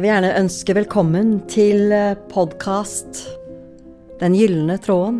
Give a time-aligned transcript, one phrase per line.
[0.00, 1.90] Jeg vil gjerne ønske velkommen til
[2.30, 3.18] podkast
[4.16, 5.18] Den gylne tråden.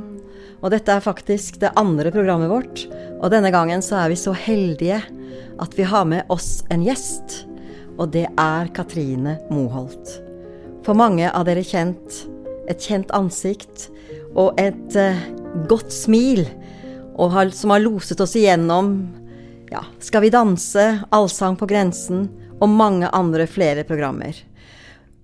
[0.65, 2.87] Og dette er faktisk det andre programmet vårt.
[3.21, 5.03] Og denne gangen så er vi så heldige
[5.61, 7.43] at vi har med oss en gjest.
[8.01, 10.17] Og det er Katrine Moholt.
[10.89, 12.23] For mange av dere kjent.
[12.65, 13.91] Et kjent ansikt
[14.33, 15.25] og et eh,
[15.69, 16.47] godt smil.
[17.21, 18.95] Har, som har loset oss igjennom
[19.69, 22.31] ja, Skal vi danse, Allsang på grensen
[22.63, 24.41] og mange andre flere programmer.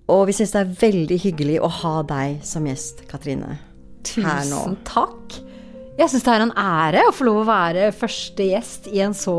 [0.07, 3.57] Og vi syns det er veldig hyggelig å ha deg som gjest, Katrine.
[4.07, 5.39] Tusen takk.
[5.97, 9.15] Jeg syns det er en ære å få lov å være første gjest i en
[9.17, 9.35] så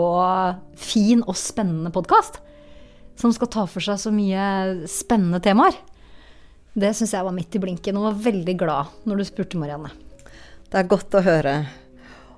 [0.77, 2.41] fin og spennende podkast.
[3.19, 5.79] Som skal ta for seg så mye spennende temaer.
[6.79, 9.91] Det syns jeg var midt i blinken, og var veldig glad når du spurte, Marianne.
[10.69, 11.55] Det er godt å høre.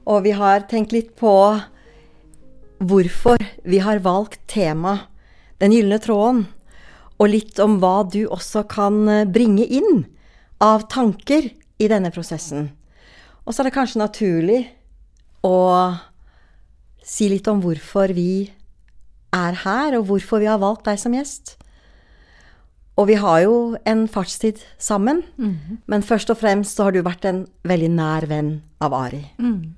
[0.07, 1.35] Og vi har tenkt litt på
[2.81, 5.01] hvorfor vi har valgt tema
[5.61, 6.47] Den gylne tråden.
[7.21, 10.07] Og litt om hva du også kan bringe inn
[10.65, 12.71] av tanker i denne prosessen.
[13.45, 14.61] Og så er det kanskje naturlig
[15.45, 15.57] å
[17.05, 18.51] si litt om hvorfor vi
[19.35, 21.57] er her, og hvorfor vi har valgt deg som gjest.
[23.01, 25.77] Og vi har jo en fartstid sammen, mm -hmm.
[25.87, 29.25] men først og fremst så har du vært en veldig nær venn av Ari.
[29.39, 29.75] Mm.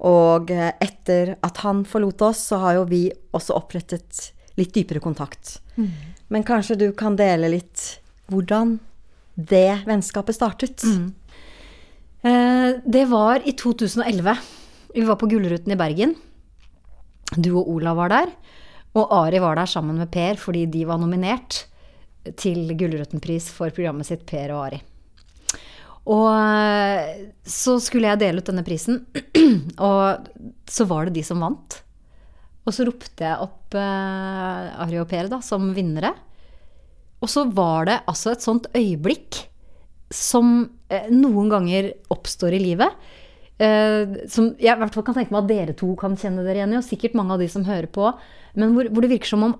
[0.00, 5.00] Og eh, etter at han forlot oss, så har jo vi også opprettet litt dypere
[5.00, 5.60] kontakt.
[5.76, 5.90] Mm.
[6.28, 7.84] Men kanskje du kan dele litt
[8.32, 8.76] hvordan
[9.36, 10.82] det vennskapet startet?
[10.82, 11.12] Mm.
[12.26, 14.36] Eh, det var i 2011.
[14.94, 16.16] Vi var på Gullruten i Bergen.
[17.36, 18.34] Du og Olav var der.
[18.96, 21.66] Og Ari var der sammen med Per fordi de var nominert
[22.40, 24.82] til Gullruten-pris for programmet sitt Per og Ari.
[26.06, 29.02] Og eh, så skulle jeg dele ut denne prisen,
[29.90, 30.28] og
[30.70, 31.80] så var det de som vant.
[32.66, 36.12] Og så ropte jeg opp eh, Ari og Per da, som vinnere.
[37.22, 39.44] Og så var det altså et sånt øyeblikk
[40.12, 40.58] som
[40.90, 43.06] eh, noen ganger oppstår i livet.
[43.56, 46.60] Eh, som jeg i hvert fall kan tenke meg at dere to kan kjenne dere
[46.60, 48.10] igjen i, og sikkert mange av de som hører på.
[48.58, 49.56] Men hvor, hvor, det virker som om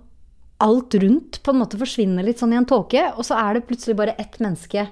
[0.67, 3.67] alt rundt på en måte forsvinner litt sånn i en tåke, og så er det
[3.69, 4.87] plutselig bare ett menneske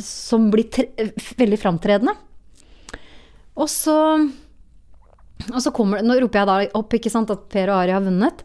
[0.00, 0.68] som blir
[1.40, 2.14] veldig framtredende.
[3.60, 3.96] Og så,
[5.48, 8.04] og så kommer Nå roper jeg da opp ikke sant, at Per og Ari har
[8.04, 8.44] vunnet.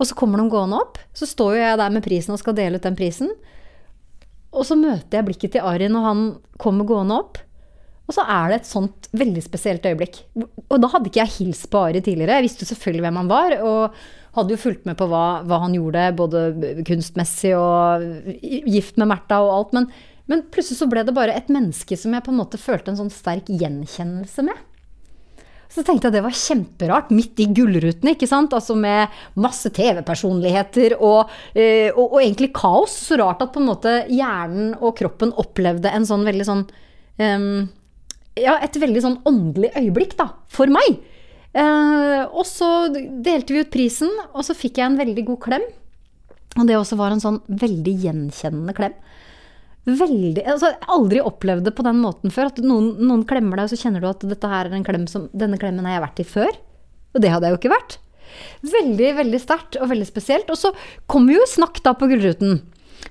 [0.00, 0.98] Og så kommer de gående opp.
[1.14, 3.30] Så står jo jeg der med prisen og skal dele ut den prisen.
[4.52, 6.24] Og så møter jeg blikket til Ari når han
[6.60, 7.40] kommer gående opp.
[8.10, 10.18] Og så er det et sånt veldig spesielt øyeblikk.
[10.42, 12.40] Og da hadde ikke jeg hilst på Ari tidligere.
[12.40, 15.60] Jeg visste jo selvfølgelig hvem han var, og hadde jo fulgt med på hva, hva
[15.62, 16.42] han gjorde, både
[16.88, 18.04] kunstmessig og
[18.42, 19.76] gift med Märtha og alt.
[19.78, 19.88] Men,
[20.28, 23.00] men plutselig så ble det bare et menneske som jeg på en måte følte en
[23.04, 24.66] sånn sterk gjenkjennelse med.
[25.72, 28.52] Så tenkte jeg det var kjemperart, midt i gullrutene, ikke sant.
[28.52, 32.96] Altså med masse TV-personligheter og, eh, og, og, egentlig kaos.
[33.08, 36.66] Så rart at på en måte hjernen og kroppen opplevde en sånn veldig sånn
[37.22, 37.70] um,
[38.36, 40.28] Ja, et veldig sånn åndelig øyeblikk, da.
[40.52, 41.00] For meg.
[41.52, 45.66] Uh, og så delte vi ut prisen, og så fikk jeg en veldig god klem.
[46.60, 48.96] Og det også var en sånn veldig gjenkjennende klem
[49.88, 52.52] veldig altså, Jeg har aldri opplevd det på den måten før.
[52.52, 55.98] At noen, noen klemmer deg, og så kjenner du at klem som, denne klemmen har
[55.98, 56.60] jeg vært i før.
[57.12, 57.98] Og det hadde jeg jo ikke vært.
[58.64, 60.50] Veldig, veldig sterkt og veldig spesielt.
[60.52, 60.72] Og så
[61.10, 62.62] kom vi jo snakk da på Gullruten.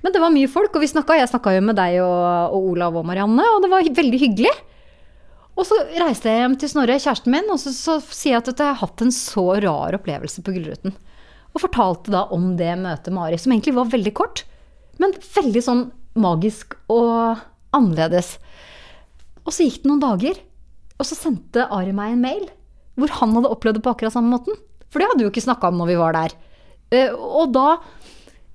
[0.02, 1.18] Men det var mye folk, og vi snakka.
[1.20, 2.20] Jeg snakka jo med deg og,
[2.56, 4.52] og, Olav og Marianne, og det var veldig hyggelig.
[5.52, 8.52] Og så reiste jeg hjem til Snorre, kjæresten min, og så, så sier jeg at
[8.56, 10.96] jeg har hatt en så rar opplevelse på Gullruten.
[11.52, 14.46] Og fortalte da om det møtet med Ari, som egentlig var veldig kort,
[15.02, 15.82] men veldig sånn
[16.18, 17.40] magisk og
[17.74, 18.36] annerledes.
[19.46, 20.38] Og så gikk det noen dager,
[20.98, 22.50] og så sendte Ari meg en mail
[23.00, 24.56] hvor han hadde opplevd det på akkurat samme måten.
[24.92, 26.34] For det hadde vi jo ikke snakka om når vi var der.
[26.92, 27.78] Eh, og da,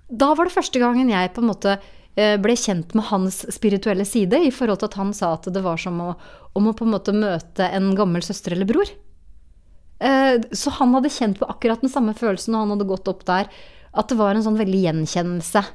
[0.08, 4.06] da var det første gangen jeg på en måte eh, ble kjent med hans spirituelle
[4.06, 6.12] side, i forhold til at han sa at det var som å,
[6.54, 8.94] om å på en måte møte en gammel søster eller bror.
[9.98, 13.26] Eh, så han hadde kjent på akkurat den samme følelsen når han hadde gått opp
[13.26, 13.50] der,
[13.98, 15.66] at det var en sånn veldig gjenkjennelse.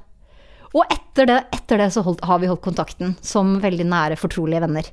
[0.73, 4.63] Og etter det, etter det så holdt, har vi holdt kontakten som veldig nære, fortrolige
[4.65, 4.89] venner.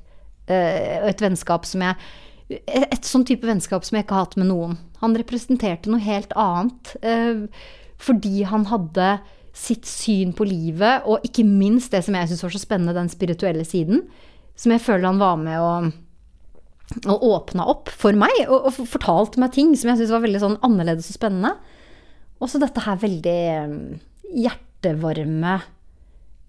[0.50, 2.10] Uh, et vennskap som jeg
[2.50, 4.72] Et sånn type vennskap som jeg ikke har hatt med noen.
[5.04, 6.96] Han representerte noe helt annet.
[7.06, 7.46] Uh,
[8.02, 9.20] fordi han hadde
[9.54, 13.12] sitt syn på livet, og ikke minst det som jeg syns var så spennende, den
[13.12, 14.06] spirituelle siden.
[14.58, 15.74] Som jeg føler han var med å
[17.06, 20.42] og åpna opp for meg, og, og fortalte meg ting som jeg syntes var veldig
[20.42, 21.52] sånn annerledes og spennende.
[22.42, 23.38] Og så dette her veldig
[23.70, 23.78] um,
[24.34, 25.62] hjerte hjertevarme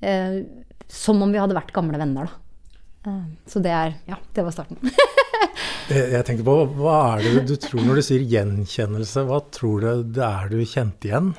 [0.00, 0.42] eh,
[0.88, 3.10] Som om vi hadde vært gamle venner, da.
[3.10, 4.78] Eh, så det er Ja, det var starten.
[5.88, 9.26] jeg tenkte på, Hva er det du tror når du sier gjenkjennelse?
[9.26, 11.34] Hva tror du det er du kjente igjen?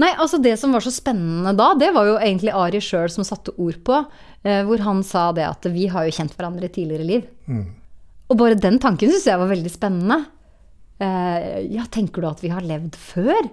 [0.00, 3.26] Nei, altså det som var så spennende da, det var jo egentlig Ari sjøl som
[3.26, 4.00] satte ord på.
[4.42, 7.26] Eh, hvor han sa det at vi har jo kjent hverandre i tidligere liv.
[8.30, 10.22] Og bare den tanken syns jeg var veldig spennende.
[11.00, 13.50] Eh, ja, tenker du at vi har levd før?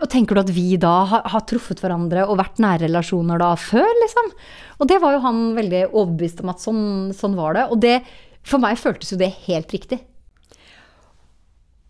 [0.00, 3.52] Og tenker du at vi da har, har truffet hverandre og vært nære relasjoner da
[3.58, 4.30] før, liksom?
[4.80, 6.86] Og det var jo han veldig overbevist om at sånn,
[7.16, 7.66] sånn var det.
[7.74, 7.98] Og det,
[8.46, 10.00] for meg føltes jo det helt riktig.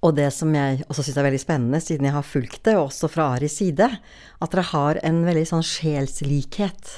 [0.03, 2.89] Og det som jeg også syns er veldig spennende, siden jeg har fulgt det, og
[2.89, 6.97] også fra Aris side, at dere har en veldig sånn sjelslikhet.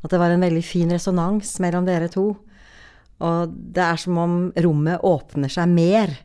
[0.00, 2.32] At det var en veldig fin resonans mellom dere to.
[3.22, 6.16] Og det er som om rommet åpner seg mer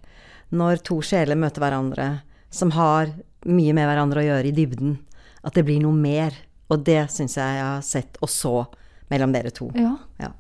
[0.56, 2.10] når to sjeler møter hverandre,
[2.50, 3.12] som har
[3.45, 4.97] mye med hverandre å gjøre i dybden.
[5.45, 6.36] At det blir noe mer.
[6.74, 8.56] Og det syns jeg jeg har sett og så
[9.13, 9.69] mellom dere to.
[9.77, 9.95] Ja.
[10.21, 10.31] Ja.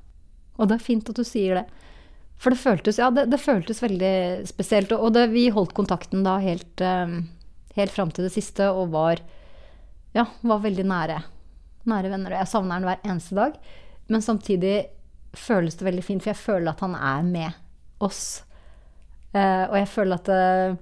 [0.57, 1.65] Og det er fint at du sier det.
[2.41, 4.15] For det føltes, ja, det, det føltes veldig
[4.49, 4.91] spesielt.
[4.97, 7.19] Og det, vi holdt kontakten da helt, eh,
[7.77, 9.21] helt fram til det siste og var,
[10.15, 11.21] ja, var veldig nære,
[11.87, 12.33] nære venner.
[12.35, 13.59] Og jeg savner han hver eneste dag.
[14.11, 14.75] Men samtidig
[15.35, 18.25] føles det veldig fint, for jeg føler at han er med oss.
[19.35, 20.77] Eh, og jeg føler at eh,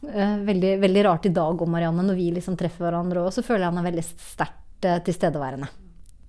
[0.00, 3.66] veldig, veldig rart i dag om Marianne, når vi liksom treffer hverandre òg, så føler
[3.66, 5.70] jeg han er veldig sterkt eh, tilstedeværende.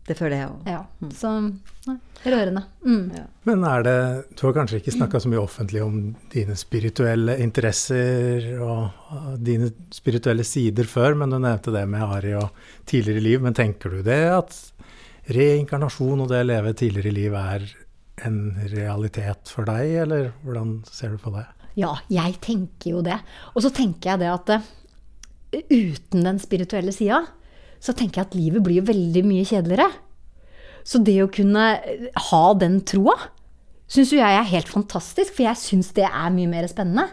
[0.10, 0.70] Det føler jeg òg.
[0.72, 0.80] Ja.
[1.14, 2.64] Så nei, rørende.
[2.82, 3.12] Mm.
[3.46, 3.98] Men er det
[4.34, 6.00] Du har kanskje ikke snakka så mye offentlig om
[6.34, 12.50] dine spirituelle interesser og dine spirituelle sider før, men du nevnte det med Ari og
[12.90, 13.46] tidligere liv.
[13.46, 14.58] Men tenker du det at
[15.30, 17.70] reinkarnasjon og det å leve tidligere liv er
[18.26, 18.42] en
[18.74, 21.46] realitet for deg, eller hvordan ser du på det?
[21.80, 23.18] Ja, jeg tenker jo det.
[23.56, 24.70] Og så tenker jeg det at eh,
[25.72, 27.24] uten den spirituelle sida,
[27.80, 29.88] så tenker jeg at livet blir jo veldig mye kjedeligere.
[30.88, 33.16] Så det å kunne eh, ha den troa,
[33.90, 37.08] syns jo jeg er helt fantastisk, for jeg syns det er mye mer spennende.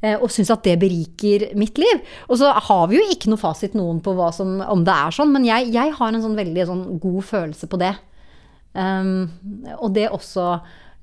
[0.00, 2.02] Eh, Og syns at det beriker mitt liv.
[2.28, 5.32] Og så har vi jo ikke noe fasit noen på som, om det er sånn,
[5.34, 7.94] men jeg, jeg har en sånn veldig sånn god følelse på det.
[8.72, 9.28] Um,
[9.80, 10.60] og det også,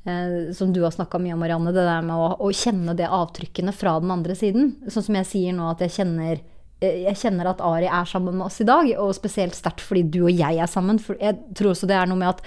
[0.08, 3.10] eh, som du har snakka mye om, Marianne, det der med å, å kjenne det
[3.12, 4.72] avtrykkene fra den andre siden.
[4.88, 6.42] Sånn som jeg sier nå, at jeg kjenner,
[6.82, 10.06] eh, jeg kjenner at Ari er sammen med oss i dag, og spesielt sterkt fordi
[10.18, 11.02] du og jeg er sammen.
[11.04, 12.44] For jeg tror også det er noe med at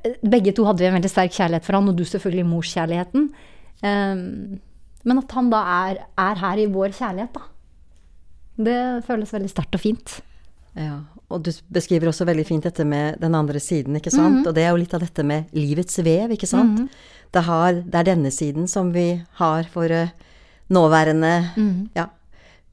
[0.00, 3.30] eh, begge to hadde vi en veldig sterk kjærlighet for han, og du selvfølgelig morskjærligheten.
[3.84, 4.26] Eh,
[5.02, 7.48] men at han da er, er her i vår kjærlighet, da.
[8.62, 10.20] Det føles veldig sterkt og fint.
[10.76, 11.00] Ja,
[11.32, 14.46] og du beskriver også veldig fint dette med den andre siden, ikke sant?
[14.46, 16.84] Og det er jo litt av dette med livets vev, ikke sant?
[17.32, 19.06] det, har, det er denne siden som vi
[19.40, 19.88] har for
[20.72, 21.32] nåværende
[21.96, 22.06] ja,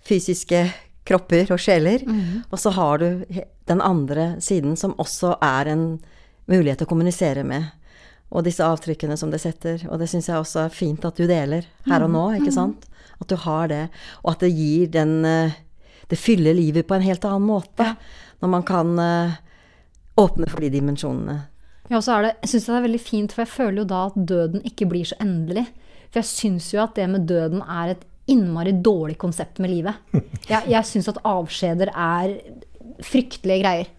[0.07, 0.65] fysiske
[1.09, 2.03] kropper og sjeler.
[2.51, 3.25] Og så har du
[3.69, 5.83] den andre siden som også er en
[6.49, 7.71] mulighet til å kommunisere med.
[8.29, 9.81] Og disse avtrykkene som det setter.
[9.89, 12.85] Og det syns jeg også er fint at du deler her og nå, ikke sant?
[13.19, 13.87] At du har det.
[14.23, 15.57] Og at det gir den eh,
[16.09, 17.85] Det fyller livet på en helt annen måte.
[18.39, 19.37] Når man kan eh,
[20.19, 21.37] åpne for de dimensjonene.
[21.89, 24.01] Ja, og så er det, jeg det er veldig fint, for jeg føler jo da
[24.09, 25.65] at døden ikke blir så endelig.
[26.09, 29.95] For jeg syns jo at det med døden er et innmari dårlig konsept med livet.
[30.49, 32.31] Jeg, jeg syns at avskjeder er
[33.05, 33.89] fryktelige greier.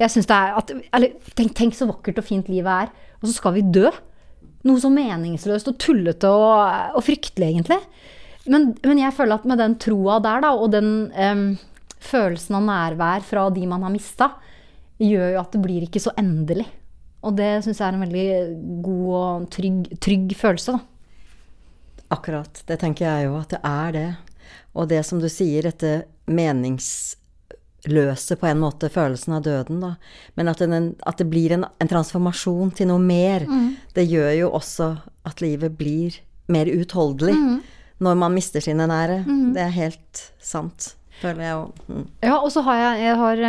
[0.00, 3.28] Jeg synes det er at, eller, tenk, tenk så vakkert og fint livet er, og
[3.28, 3.86] så skal vi dø.
[4.66, 7.78] Noe så meningsløst og tullete og, og fryktelig, egentlig.
[8.50, 11.46] Men, men jeg føler at med den troa der, da, og den em,
[12.02, 14.26] følelsen av nærvær fra de man har mista,
[15.02, 16.66] gjør jo at det blir ikke så endelig.
[17.26, 18.28] Og det syns jeg er en veldig
[18.84, 20.80] god og trygg, trygg følelse, da.
[22.14, 22.54] Akkurat.
[22.68, 24.10] Det tenker jeg jo at det er det.
[24.78, 25.92] Og det som du sier, dette
[26.30, 29.92] meningsløse på en måte, følelsen av døden, da.
[30.38, 33.40] Men at, den, at det blir en, en transformasjon til noe mer.
[33.96, 34.86] Det gjør jo også
[35.26, 36.10] at livet blir
[36.52, 37.34] mer utholdelig
[37.98, 39.24] når man mister sine nære.
[39.56, 41.84] Det er helt sant, føler jeg òg.
[41.88, 42.08] Mm.
[42.26, 43.44] Ja, og så har jeg, jeg har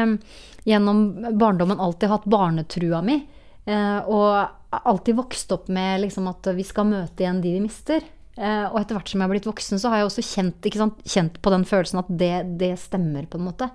[0.67, 1.01] gjennom
[1.39, 3.21] barndommen alltid hatt barnetrua mi.
[3.67, 8.03] Eh, og alltid vokst opp med liksom, at vi skal møte igjen de vi mister.
[8.37, 10.99] Eh, og etter hvert som jeg har blitt voksen, så har jeg også kjent, sant,
[11.07, 13.69] kjent på den følelsen at det, det stemmer, på en måte.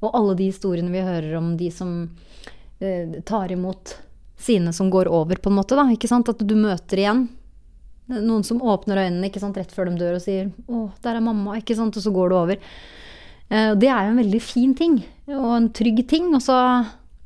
[0.00, 1.98] Og alle de historiene vi hører om de som
[2.80, 3.98] eh, tar imot
[4.40, 5.76] sine som går over, på en måte.
[5.76, 6.30] Da, ikke sant?
[6.32, 7.26] At du møter igjen
[8.10, 11.60] noen som åpner øynene sant, rett før de dør og sier 'Å, der er mamma',
[11.60, 12.56] ikke sant, og så går det over.
[13.50, 15.00] Eh, og det er jo en veldig fin ting,
[15.34, 16.56] og en trygg ting, og så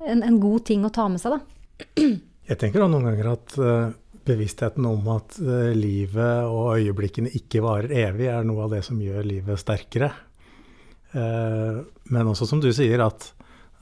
[0.05, 2.01] en, en god ting å ta med seg, da.
[2.49, 3.93] Jeg tenker da noen ganger at eh,
[4.25, 9.01] bevisstheten om at eh, livet og øyeblikkene ikke varer evig, er noe av det som
[9.01, 10.13] gjør livet sterkere.
[11.15, 13.29] Men også som du sier, at,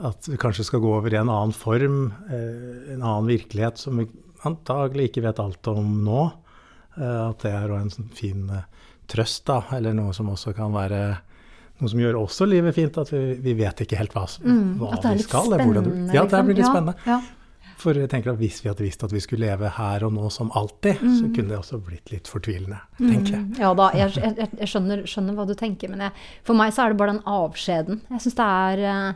[0.04, 4.04] at vi kanskje skal gå over i en annen form, en annen virkelighet som vi
[4.44, 6.26] antagelig ikke vet alt om nå.
[7.00, 8.50] At det er en sånn fin
[9.08, 11.00] trøst, da, eller noe som også kan være
[11.80, 14.92] noe som gjør også livet fint, at vi, vi vet ikke helt hva, Mm, hva
[14.98, 15.48] er vi litt skal.
[15.50, 16.74] hvordan spennende, Ja, det blir litt liksom.
[16.74, 16.94] spennende.
[17.06, 17.38] Ja, ja.
[17.82, 20.28] For jeg tenker at hvis vi hadde visst at vi skulle leve her og nå
[20.30, 23.40] som alltid, så kunne det også blitt litt fortvilende, tenker jeg.
[23.48, 26.12] Mm, Ja da, jeg, jeg, jeg skjønner, skjønner hva du tenker, men jeg,
[26.46, 28.00] for meg så er det bare den avskjeden.
[28.12, 29.12] Jeg syns det er eh,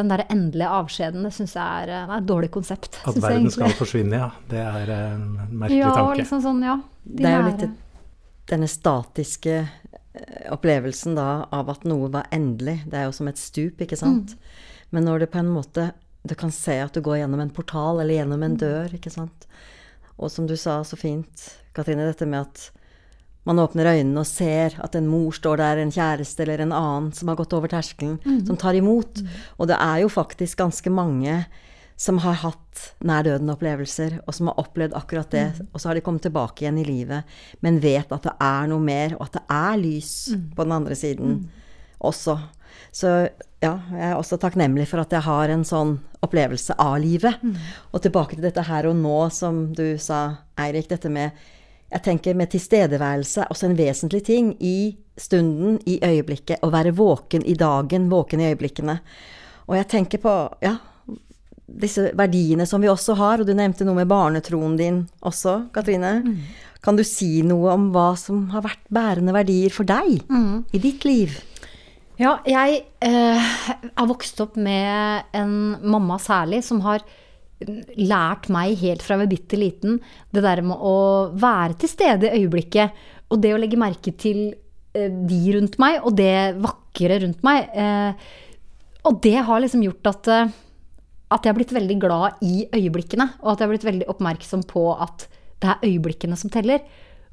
[0.00, 3.00] Den der endelige avskjeden, det syns jeg er, eh, det er et dårlig konsept.
[3.04, 4.30] At verden skal forsvinne, ja.
[4.48, 6.16] Det er en merkelig ja, tanke.
[6.22, 6.78] liksom sånn, ja.
[7.04, 7.68] De Det er jo litt
[8.48, 9.99] denne statiske eh,
[10.50, 12.80] opplevelsen da av at noe var endelig.
[12.90, 14.34] Det er jo som et stup, ikke sant.
[14.90, 18.02] Men når det på en måte Du kan se at du går gjennom en portal
[18.02, 19.46] eller gjennom en dør, ikke sant.
[20.20, 22.66] Og som du sa så fint, Katrine, dette med at
[23.48, 27.08] man åpner øynene og ser at en mor står der, en kjæreste eller en annen
[27.16, 29.22] som har gått over terskelen, som tar imot.
[29.56, 31.38] Og det er jo faktisk ganske mange
[32.00, 36.04] som har hatt nær døden-opplevelser, og som har opplevd akkurat det, og så har de
[36.04, 37.28] kommet tilbake igjen i livet,
[37.60, 40.14] men vet at det er noe mer, og at det er lys
[40.56, 41.34] på den andre siden
[42.00, 42.38] også.
[42.90, 43.12] Så
[43.60, 47.36] ja, jeg er også takknemlig for at jeg har en sånn opplevelse av livet.
[47.92, 51.36] Og tilbake til dette her og nå, som du sa, Eirik, dette med
[51.90, 56.62] jeg tenker med tilstedeværelse også en vesentlig ting i stunden, i øyeblikket.
[56.62, 59.00] Å være våken i dagen, våken i øyeblikkene.
[59.66, 60.76] Og jeg tenker på ja,
[61.80, 66.18] disse verdiene som vi også har, og du nevnte noe med barnetroen din også, Katrine.
[66.84, 70.22] Kan du si noe om hva som har vært bærende verdier for deg
[70.72, 71.38] i ditt liv?
[72.20, 73.50] Ja, jeg eh,
[73.88, 77.04] er vokst opp med en mamma særlig som har
[77.96, 79.98] lært meg helt fra jeg var bitte liten
[80.32, 80.96] det der med å
[81.36, 82.96] være til stede i øyeblikket.
[83.30, 84.50] Og det å legge merke til
[84.96, 87.68] eh, de rundt meg, og det vakre rundt meg.
[87.72, 88.30] Eh,
[89.08, 90.52] og det har liksom gjort at, eh,
[91.30, 93.28] at jeg har blitt veldig glad i øyeblikkene.
[93.44, 95.28] Og at jeg har blitt veldig oppmerksom på at
[95.62, 96.82] det er øyeblikkene som teller.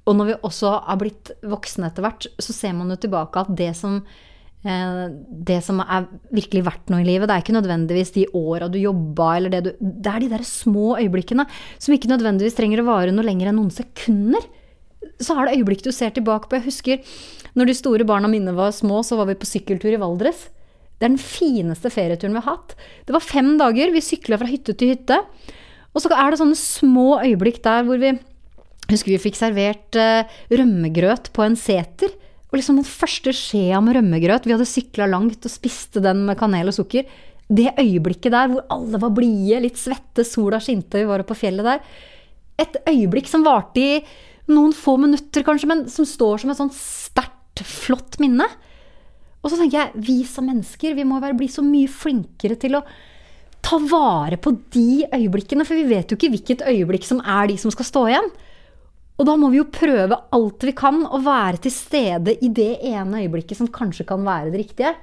[0.08, 3.50] Og når vi også har blitt voksne etter hvert, så ser man jo tilbake at
[3.60, 5.08] det som eh,
[5.50, 8.78] det som er virkelig verdt noe i livet, det er ikke nødvendigvis de åra du
[8.80, 12.88] jobba, eller det du Det er de der små øyeblikkene som ikke nødvendigvis trenger å
[12.92, 14.46] vare noe lenger enn noen sekunder.
[15.20, 16.60] Så er det øyeblikk du ser tilbake på.
[16.60, 17.18] Jeg husker
[17.58, 20.48] når de store barna mine var små, så var vi på sykkeltur i Valdres.
[20.98, 22.74] Det er den fineste ferieturen vi har hatt.
[23.06, 25.20] Det var fem dager, vi sykla fra hytte til hytte.
[25.94, 28.18] Og så er det sånne små øyeblikk der hvor vi
[28.88, 32.14] Husker vi fikk servert eh, rømmegrøt på en seter.
[32.48, 36.40] Og liksom den første skjea med rømmegrøt, vi hadde sykla langt og spiste den med
[36.40, 37.04] kanel og sukker.
[37.52, 41.42] Det øyeblikket der hvor alle var blide, litt svette, sola skinte, vi var oppe på
[41.42, 41.84] fjellet der.
[42.64, 44.00] Et øyeblikk som varte i
[44.52, 48.48] noen få minutter kanskje, men som står som et sånt sterkt, flott minne.
[49.44, 52.84] Og så tenker jeg, vi som mennesker, vi må bli så mye flinkere til å
[53.64, 57.58] ta vare på de øyeblikkene, for vi vet jo ikke hvilket øyeblikk som er de
[57.62, 58.30] som skal stå igjen.
[59.18, 62.78] Og da må vi jo prøve alt vi kan å være til stede i det
[62.86, 64.94] ene øyeblikket som kanskje kan være det riktige.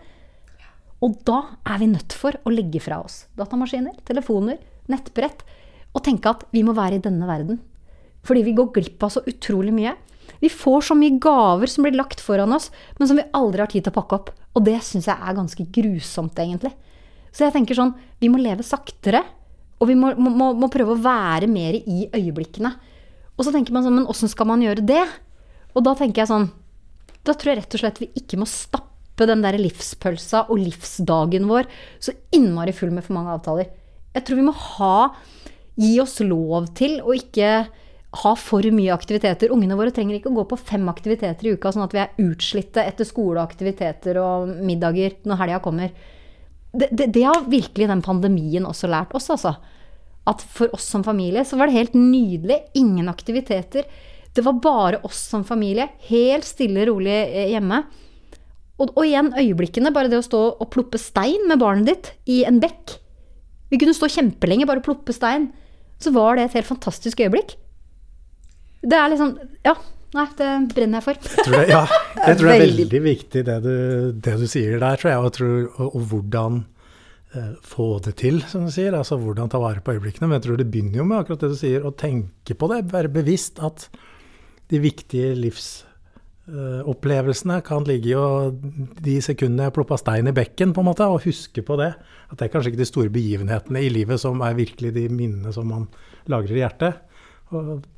[1.02, 5.42] Og da er vi nødt for å legge fra oss datamaskiner, telefoner, nettbrett,
[5.94, 7.60] og tenke at vi må være i denne verden.
[8.24, 9.92] Fordi vi går glipp av så utrolig mye.
[10.44, 13.70] Vi får så mye gaver som blir lagt foran oss, men som vi aldri har
[13.72, 14.32] tid til å pakke opp.
[14.52, 16.74] Og det syns jeg er ganske grusomt, egentlig.
[17.32, 19.22] Så jeg tenker sånn, vi må leve saktere.
[19.80, 22.74] Og vi må, må, må prøve å være mer i øyeblikkene.
[23.34, 25.02] Og så tenker man sånn, men åssen skal man gjøre det?
[25.74, 26.50] Og da tenker jeg sånn,
[27.24, 31.48] da tror jeg rett og slett vi ikke må stappe den der livspølsa og livsdagen
[31.48, 31.70] vår
[32.02, 33.72] så innmari full med for mange avtaler.
[34.14, 34.98] Jeg tror vi må ha,
[35.80, 37.64] gi oss lov til å ikke
[38.22, 39.52] ha for mye aktiviteter.
[39.54, 42.24] Ungene våre trenger ikke å gå på fem aktiviteter i uka, sånn at vi er
[42.24, 45.94] utslitte etter skole og aktiviteter og middager når helga kommer.
[46.74, 49.56] Det, det, det har virkelig den pandemien også lært oss, altså.
[50.30, 52.62] At for oss som familie så var det helt nydelig.
[52.80, 53.84] Ingen aktiviteter.
[54.34, 55.90] Det var bare oss som familie.
[56.08, 57.82] Helt stille, og rolig eh, hjemme.
[58.80, 59.92] Og, og igjen øyeblikkene.
[59.94, 62.96] Bare det å stå og ploppe stein med barnet ditt i en bekk.
[63.70, 65.50] Vi kunne stå kjempelenge bare og ploppe stein.
[66.02, 67.54] Så var det et helt fantastisk øyeblikk.
[68.84, 69.74] Det er liksom Ja.
[70.14, 71.16] Nei, det brenner jeg for.
[71.26, 71.80] Jeg tror det, ja,
[72.28, 73.00] jeg tror det er Veldig.
[73.02, 73.72] viktig det du,
[74.22, 76.60] det du sier der, tror jeg, og, tror, og, og hvordan
[77.34, 78.94] eh, få det til, som du sier.
[78.94, 80.28] Altså hvordan ta vare på øyeblikkene.
[80.30, 82.78] Men jeg tror det begynner jo med akkurat det du sier, å tenke på det.
[82.92, 83.88] Være bevisst at
[84.70, 85.34] de viktige
[86.46, 88.14] livsopplevelsene kan ligge i
[89.08, 91.90] de sekundene jeg ploppa stein i bekken, på en måte, og huske på det.
[92.30, 95.50] At det er kanskje ikke de store begivenhetene i livet som er virkelig de minnene
[95.56, 95.90] som man
[96.30, 97.02] lagrer i hjertet.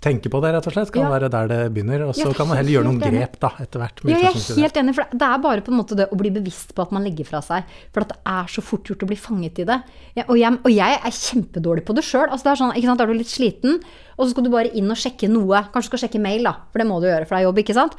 [0.04, 1.10] Tenke på det, rett og slett, kan Ja.
[1.10, 2.04] være der det begynner.
[2.08, 4.02] Og så kan man heller gjøre noen grep da, etter hvert.
[4.04, 6.30] Ja, jeg er helt enig, for det er bare på en måte det å bli
[6.30, 7.64] bevisst på at man legger fra seg.
[7.92, 9.78] For at det er så fort gjort å bli fanget i det.
[10.16, 12.28] Ja, og, jeg, og jeg er kjempedårlig på det sjøl.
[12.30, 13.80] Altså, er sånn, sant, er du litt sliten,
[14.18, 15.64] og så skal du bare inn og sjekke noe.
[15.72, 17.58] Kanskje du skal sjekke mail, da, for det må du gjøre, for det er jobb,
[17.64, 17.96] ikke sant.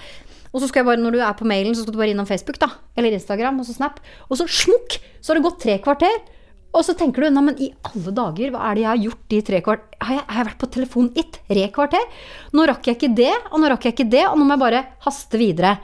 [0.54, 2.26] Og så skal jeg bare, når du er på mailen, så skal du bare innom
[2.26, 2.70] Facebook, da.
[2.96, 4.00] Eller Instagram, og så Snap.
[4.32, 5.00] Og så smukk!
[5.22, 6.22] Så har det gått tre kvarter.
[6.78, 9.24] Og så tenker du, nei, men i alle dager, hva er det jeg har gjort
[9.34, 12.24] de tre kvarter Har jeg, har jeg vært på telefon i tre kvarter?
[12.54, 14.64] Nå rakk jeg ikke det, og nå rakk jeg ikke det, og nå må jeg
[14.66, 15.78] bare haste videre.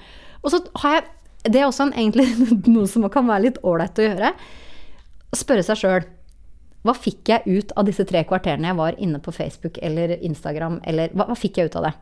[0.43, 1.09] Og så har jeg
[1.43, 2.27] Det er også en, egentlig
[2.75, 4.33] noe som kan være litt ålreit å gjøre.
[5.35, 6.05] Spørre seg sjøl.
[6.83, 10.81] Hva fikk jeg ut av disse tre kvarterene jeg var inne på Facebook eller Instagram,
[10.87, 11.93] eller hva, hva fikk jeg ut av det?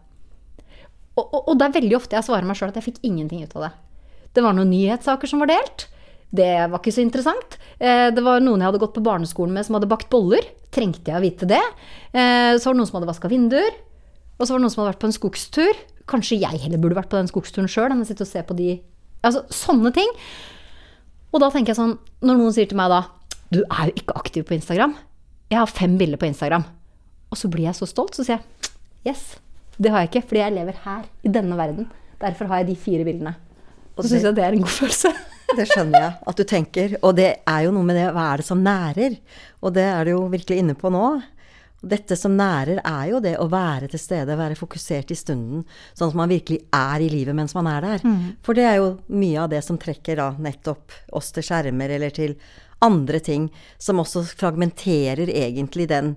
[1.15, 3.43] Og, og, og det er veldig ofte jeg svarer meg sjøl at jeg fikk ingenting
[3.45, 3.71] ut av det.
[4.35, 5.87] Det var noen nyhetssaker som var delt.
[6.31, 7.57] Det var ikke så interessant.
[7.75, 10.45] Eh, det var noen jeg hadde gått på barneskolen med som hadde bakt boller.
[10.71, 11.61] Trengte jeg å vite det?
[12.15, 13.75] Eh, så var det noen som hadde vaska vinduer.
[14.37, 15.81] Og så var det noen som hadde vært på en skogstur.
[16.11, 18.57] Kanskje jeg heller burde vært på den skogsturen sjøl enn å sitte og se på
[18.57, 18.71] de
[19.21, 20.07] Altså sånne ting.
[21.29, 21.91] Og da tenker jeg sånn,
[22.25, 23.03] når noen sier til meg da
[23.53, 24.95] Du er jo ikke aktiv på Instagram.
[25.51, 26.63] Jeg har fem bilder på Instagram.
[27.29, 29.35] Og så blir jeg så stolt, så sier jeg yes.
[29.77, 31.87] Det har jeg ikke, fordi jeg lever her, i denne verden.
[32.21, 33.35] Derfor har jeg de fire bildene.
[33.95, 35.11] Og så syns jeg det er en god følelse.
[35.57, 36.95] Det skjønner jeg at du tenker.
[37.01, 39.19] Og det er jo noe med det hva er det som nærer?
[39.61, 41.05] Og det er du jo virkelig inne på nå.
[41.81, 45.63] Dette som nærer, er jo det å være til stede, være fokusert i stunden.
[45.97, 48.05] Sånn at man virkelig er i livet mens man er der.
[48.05, 48.35] Mm.
[48.45, 52.13] For det er jo mye av det som trekker da nettopp oss til skjermer eller
[52.13, 52.35] til
[52.85, 53.49] andre ting,
[53.81, 56.15] som også fragmenterer egentlig den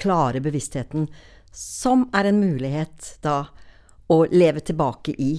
[0.00, 1.08] klare bevisstheten
[1.52, 3.44] som er en mulighet da
[4.08, 5.32] å leve tilbake i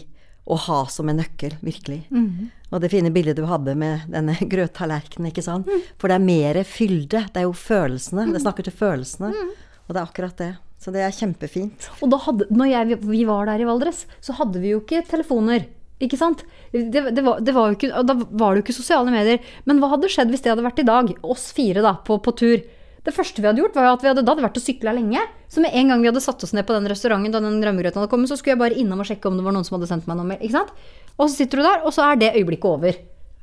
[0.44, 2.02] Og ha som en nøkkel, virkelig.
[2.12, 2.50] Mm.
[2.74, 5.70] Og det fine bildet du hadde med denne grøttallerkenen, ikke sant.
[5.70, 5.86] Mm.
[6.02, 7.26] For det er mer fylde.
[7.30, 8.28] Det er jo følelsene.
[8.34, 9.30] Det snakker til følelsene.
[9.34, 9.54] Mm.
[9.84, 10.52] Og det er akkurat det.
[10.84, 11.88] Så det er kjempefint.
[12.04, 15.04] Og da hadde, når jeg, vi var der i Valdres, så hadde vi jo ikke
[15.08, 15.70] telefoner.
[16.04, 16.42] Ikke sant?
[16.74, 19.44] Det, det var, det var ikke, da var det jo ikke sosiale medier.
[19.70, 21.14] Men hva hadde skjedd hvis det hadde vært i dag?
[21.24, 22.64] Oss fire da, på, på tur.
[23.04, 25.24] Det første vi hadde gjort, var at vi hadde, da hadde vært og sykla lenge.
[25.52, 28.00] Så med en gang vi hadde satt oss ned på den restauranten da den rømmegrøten
[28.00, 29.90] hadde kommet, så skulle jeg bare innom og sjekke om det var noen som hadde
[29.92, 30.40] sendt meg noe mer.
[30.40, 30.72] Ikke sant?
[31.20, 33.00] Og så sitter du der, og så er det øyeblikket over.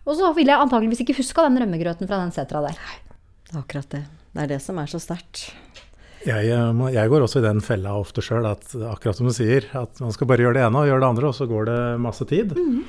[0.08, 2.78] Og så ville jeg antageligvis ikke huska den rømmegrøten fra den setra der.
[3.46, 4.04] Det er akkurat det.
[4.30, 5.50] Det er det som er så sterkt.
[6.26, 10.02] Jeg, eh, jeg, går også i den fella ofte sjøl, akkurat som du sier, at
[10.02, 12.26] man skal bare gjøre det ene og gjøre det andre, og så går det masse
[12.28, 12.52] tid.
[12.56, 12.82] Mm.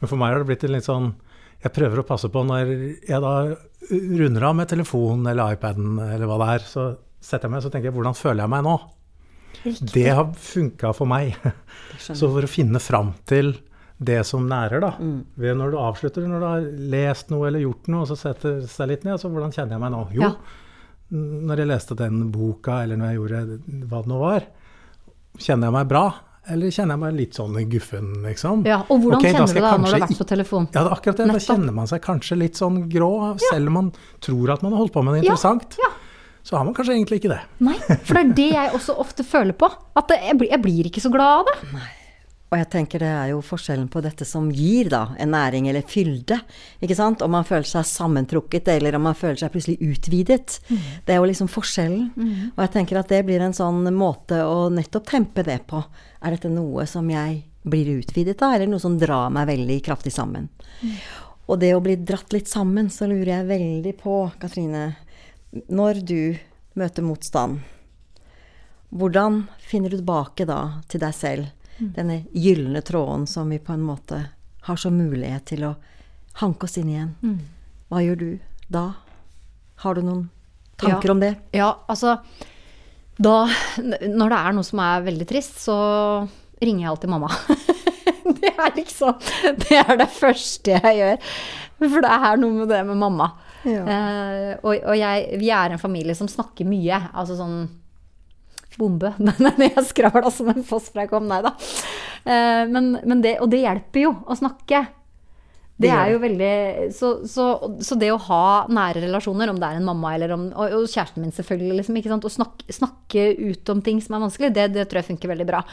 [0.00, 1.14] Men for meg har det blitt en litt sånn
[1.64, 2.70] Jeg prøver å passe på når
[3.08, 3.34] jeg da
[3.88, 6.82] runder av med telefonen eller iPaden eller hva det er, så
[7.24, 8.74] setter jeg meg og tenker jeg, hvordan føler jeg meg nå?
[9.62, 9.88] Riktig.
[9.94, 11.38] Det har funka for meg.
[12.04, 13.54] Så for å finne fram til
[13.96, 14.92] det som nærer, da.
[14.98, 15.22] Mm.
[15.38, 18.60] Ved når du avslutter, når du har lest noe eller gjort noe, og så setter
[18.70, 20.02] seg litt ned, så hvordan kjenner jeg meg nå?
[20.16, 21.16] Jo, ja.
[21.48, 23.42] når jeg leste den boka, eller når jeg gjorde
[23.90, 24.46] hva det nå var,
[25.38, 26.06] kjenner jeg meg bra?
[26.52, 28.64] Eller kjenner jeg meg litt sånn guffen, liksom?
[28.68, 30.66] Ja, Og hvordan okay, kjenner du deg da når du har vært på telefon?
[30.74, 31.28] Ja, det akkurat det.
[31.30, 31.40] Nettopp.
[31.40, 33.12] Da kjenner man seg kanskje litt sånn grå,
[33.46, 33.92] selv om man
[34.24, 35.78] tror at man har holdt på med noe interessant.
[35.80, 36.00] Ja, ja.
[36.44, 37.40] Så har man kanskje egentlig ikke det.
[37.64, 39.70] Nei, for det er det jeg også ofte føler på.
[39.96, 41.70] At jeg, blir, jeg blir ikke så glad av det.
[41.72, 41.86] Nei.
[42.54, 45.82] Og jeg tenker det er jo forskjellen på dette som gir da, en næring eller
[45.90, 46.36] fylde.
[46.78, 47.24] ikke sant?
[47.26, 50.60] Om man føler seg sammentrukket, eller om man føler seg plutselig utvidet.
[50.68, 50.84] Mm.
[51.02, 52.04] Det er jo liksom forskjellen.
[52.14, 52.36] Mm.
[52.52, 55.82] Og jeg tenker at det blir en sånn måte å nettopp tempe det på.
[56.22, 60.14] Er dette noe som jeg blir utvidet av, eller noe som drar meg veldig kraftig
[60.14, 60.46] sammen?
[60.78, 60.94] Mm.
[61.50, 64.92] Og det å bli dratt litt sammen, så lurer jeg veldig på, Katrine,
[65.74, 66.20] når du
[66.78, 67.66] møter motstand,
[68.94, 71.50] hvordan finner du tilbake da til deg selv?
[71.78, 74.20] Denne gylne tråden som vi på en måte
[74.64, 75.74] har som mulighet til å
[76.40, 77.12] hanke oss inn igjen.
[77.22, 77.38] Mm.
[77.90, 78.28] Hva gjør du
[78.72, 78.84] da?
[79.82, 80.24] Har du noen
[80.80, 81.34] tanker ja, om det?
[81.54, 82.18] Ja, altså
[83.14, 83.44] da
[83.78, 85.76] Når det er noe som er veldig trist, så
[86.58, 87.30] ringer jeg alltid mamma.
[88.40, 89.20] det er liksom
[89.62, 91.30] Det er det første jeg gjør.
[91.84, 93.30] For det er noe med det med mamma.
[93.64, 93.84] Ja.
[93.84, 96.98] Uh, og, og jeg, vi er en familie som snakker mye.
[97.12, 97.64] Altså sånn
[98.80, 99.14] Bombe.
[99.22, 101.54] men jeg skravla som en foss fra jeg kom, nei da.
[102.24, 104.84] Eh, men, men det, og det hjelper jo å snakke.
[105.74, 106.54] Det er jo veldig
[106.94, 107.44] så, så,
[107.82, 110.84] så, det å ha nære relasjoner, om det er en mamma eller om Og, og
[110.86, 111.80] kjæresten min, selvfølgelig.
[111.80, 111.98] Liksom?
[112.14, 115.48] Å snakke, snakke, ut om ting som er vanskelig, det, det, tror jeg funker veldig
[115.48, 115.64] bra.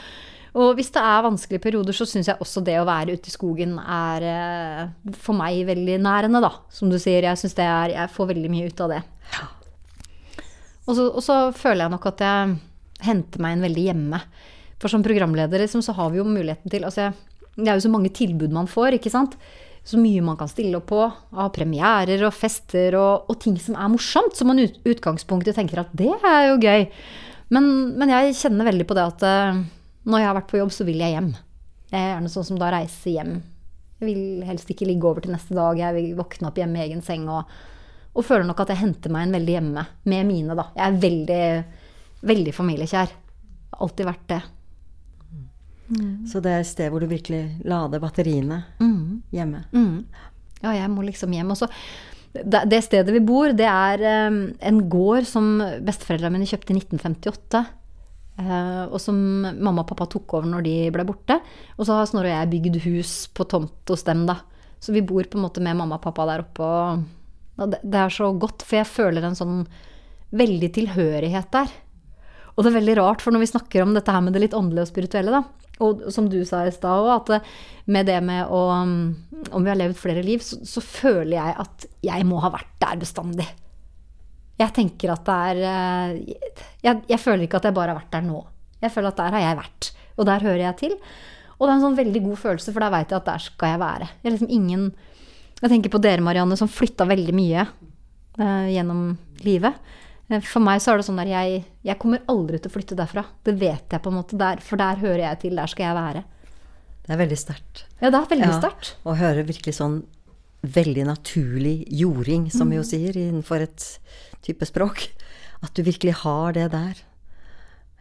[0.58, 3.36] Og hvis det er vanskelige perioder, så syns jeg også det å være ute i
[3.36, 6.52] skogen er eh, for meg veldig nærende, da.
[6.74, 7.30] Som du sier.
[7.30, 9.00] Jeg syns det er Jeg får veldig mye ut av det.
[10.90, 12.58] Og så, og så føler jeg nok at jeg
[13.06, 14.22] hente meg en veldig hjemme.
[14.82, 17.12] For som programleder liksom, så har vi jo muligheten til altså,
[17.56, 19.36] Det er jo så mange tilbud man får, ikke sant.
[19.84, 23.78] Så mye man kan stille opp på av premierer og fester og, og ting som
[23.78, 24.38] er morsomt.
[24.38, 26.86] Som man i ut, utgangspunktet tenker at det er jo gøy.
[27.52, 27.66] Men,
[28.00, 29.64] men, jeg kjenner veldig på det at uh,
[30.08, 31.34] når jeg har vært på jobb, så vil jeg hjem.
[31.92, 33.34] Jeg er gjerne sånn som da reiser hjem.
[34.00, 35.82] Jeg vil helst ikke ligge over til neste dag.
[35.82, 37.50] Jeg vil våkne opp hjemme i egen seng og,
[38.16, 39.84] og føler nok at jeg henter meg en veldig hjemme
[40.14, 40.70] med mine, da.
[40.78, 41.44] Jeg er veldig
[42.26, 43.12] veldig familiekjær.
[43.82, 44.42] Alltid vært det.
[46.30, 49.24] Så det er et sted hvor du virkelig lader batteriene Mm.
[49.34, 49.66] hjemme.
[49.74, 50.06] Mm.
[50.64, 51.52] Ja, jeg må liksom hjem.
[51.52, 51.68] også.
[52.34, 56.78] det, det stedet vi bor, det er um, en gård som besteforeldrene mine kjøpte i
[56.80, 57.66] 1958.
[58.40, 59.18] Uh, og som
[59.60, 61.42] mamma og pappa tok over når de ble borte.
[61.78, 64.38] Og så har Snorre og jeg bygd hus på tomt hos dem, da.
[64.80, 66.64] Så vi bor på en måte med mamma og pappa der oppe.
[66.64, 67.04] Og,
[67.60, 69.66] og det, det er så godt, for jeg føler en sånn
[70.32, 71.68] veldig tilhørighet der.
[72.56, 74.56] Og det er veldig rart, for når vi snakker om dette her med det litt
[74.58, 75.44] åndelige og spirituelle, da,
[75.82, 77.50] og som du sa i stad òg, at
[77.90, 78.62] med det med å
[79.42, 82.76] Om vi har levd flere liv, så, så føler jeg at jeg må ha vært
[82.84, 83.48] der bestandig.
[84.62, 86.36] Jeg tenker at det er eh,
[86.86, 88.44] jeg, jeg føler ikke at jeg bare har vært der nå.
[88.84, 90.94] Jeg føler at der har jeg vært, og der hører jeg til.
[91.58, 93.74] Og det er en sånn veldig god følelse, for da veit jeg at der skal
[93.74, 94.12] jeg være.
[94.22, 94.92] Jeg liksom ingen
[95.62, 99.12] Jeg tenker på dere, Marianne, som flytta veldig mye eh, gjennom
[99.46, 99.78] livet.
[100.32, 102.98] Eh, For meg så er det sånn at jeg, jeg kommer aldri til å flytte
[103.00, 103.26] derfra.
[103.44, 104.40] Det vet jeg på en måte.
[104.40, 105.60] Der, for der hører jeg til.
[105.60, 106.24] Der skal jeg være.
[107.02, 107.86] Det er veldig sterkt.
[108.00, 108.96] Ja, det er veldig Ja, sterkt.
[109.04, 110.02] Å høre virkelig sånn
[110.62, 113.86] veldig naturlig jording, som vi jo sier innenfor et
[114.46, 115.08] type språk.
[115.66, 117.00] At du virkelig har det der.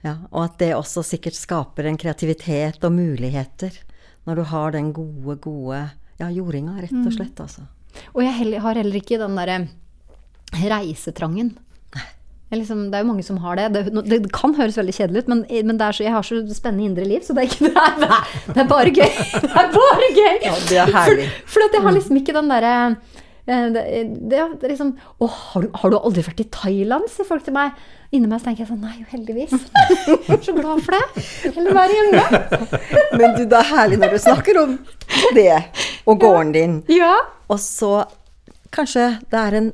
[0.04, 3.72] Ja, og at det også sikkert skaper en kreativitet og muligheter.
[4.28, 5.80] Når du har den gode, gode
[6.20, 7.64] ja, jordinga, rett og slett, altså.
[8.12, 9.58] Og jeg har heller ikke den derre
[10.60, 11.54] reisetrangen.
[12.50, 13.68] Liksom, det er jo mange som har det.
[13.76, 17.04] Det, det kan høres veldig kjedelig ut, men, men så, jeg har så spennende indre
[17.06, 19.12] liv, så det er, ikke, det er, det er bare gøy.
[19.44, 20.36] Det er bare gøy!
[20.48, 21.28] Ja, det er herlig.
[21.46, 22.72] For, for jeg har liksom ikke den derre
[23.46, 23.84] eh, det,
[24.32, 24.90] det, det liksom
[25.22, 27.06] Å, har, du- har du aldri vært i Thailand?
[27.12, 27.78] sier folk til meg.
[28.10, 29.54] Inni meg tenker jeg sånn Nei, jo heldigvis.
[29.54, 31.26] Jeg er så glad for det.
[31.54, 32.24] Heller være hjemme.
[33.20, 34.74] Men du, det er herlig når du snakker om
[35.38, 35.46] det,
[36.10, 36.74] og gården din.
[36.90, 37.12] Ja.
[37.46, 38.00] Og så
[38.74, 39.70] kanskje det er en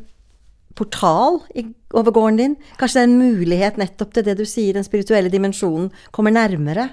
[0.77, 1.65] portal i,
[1.97, 2.55] over gården din.
[2.79, 6.91] Kanskje det er en mulighet nettopp til det du sier, den spirituelle dimensjonen kommer nærmere.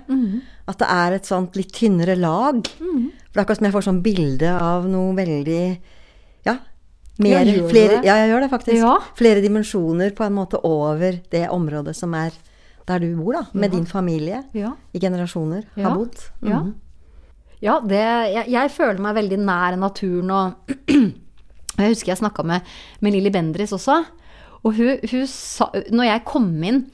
[0.68, 2.62] At det er et sånt litt tynnere lag.
[2.64, 5.64] For det er akkurat som jeg får sånn bilde av noe veldig
[6.48, 6.58] Ja.
[7.20, 8.80] Mer, Ja, gjør flere, ja, jeg gjør det faktisk.
[8.82, 8.94] Ja.
[9.20, 12.32] Flere dimensjoner på en måte over det området som er
[12.88, 13.44] der du bor, da.
[13.54, 14.44] Med din familie.
[14.54, 14.72] Ja.
[14.94, 15.90] I generasjoner Ja.
[15.90, 16.18] har bodd.
[16.42, 16.60] Ja.
[16.64, 16.74] Mhm.
[17.64, 18.02] Ja, det,
[18.34, 20.54] jeg, jeg føler meg veldig nær naturen og
[21.78, 22.62] Jeg husker jeg snakka med,
[23.02, 24.04] med Lilly Bendriss også.
[24.64, 26.86] Og hun, hun sa Når jeg kom inn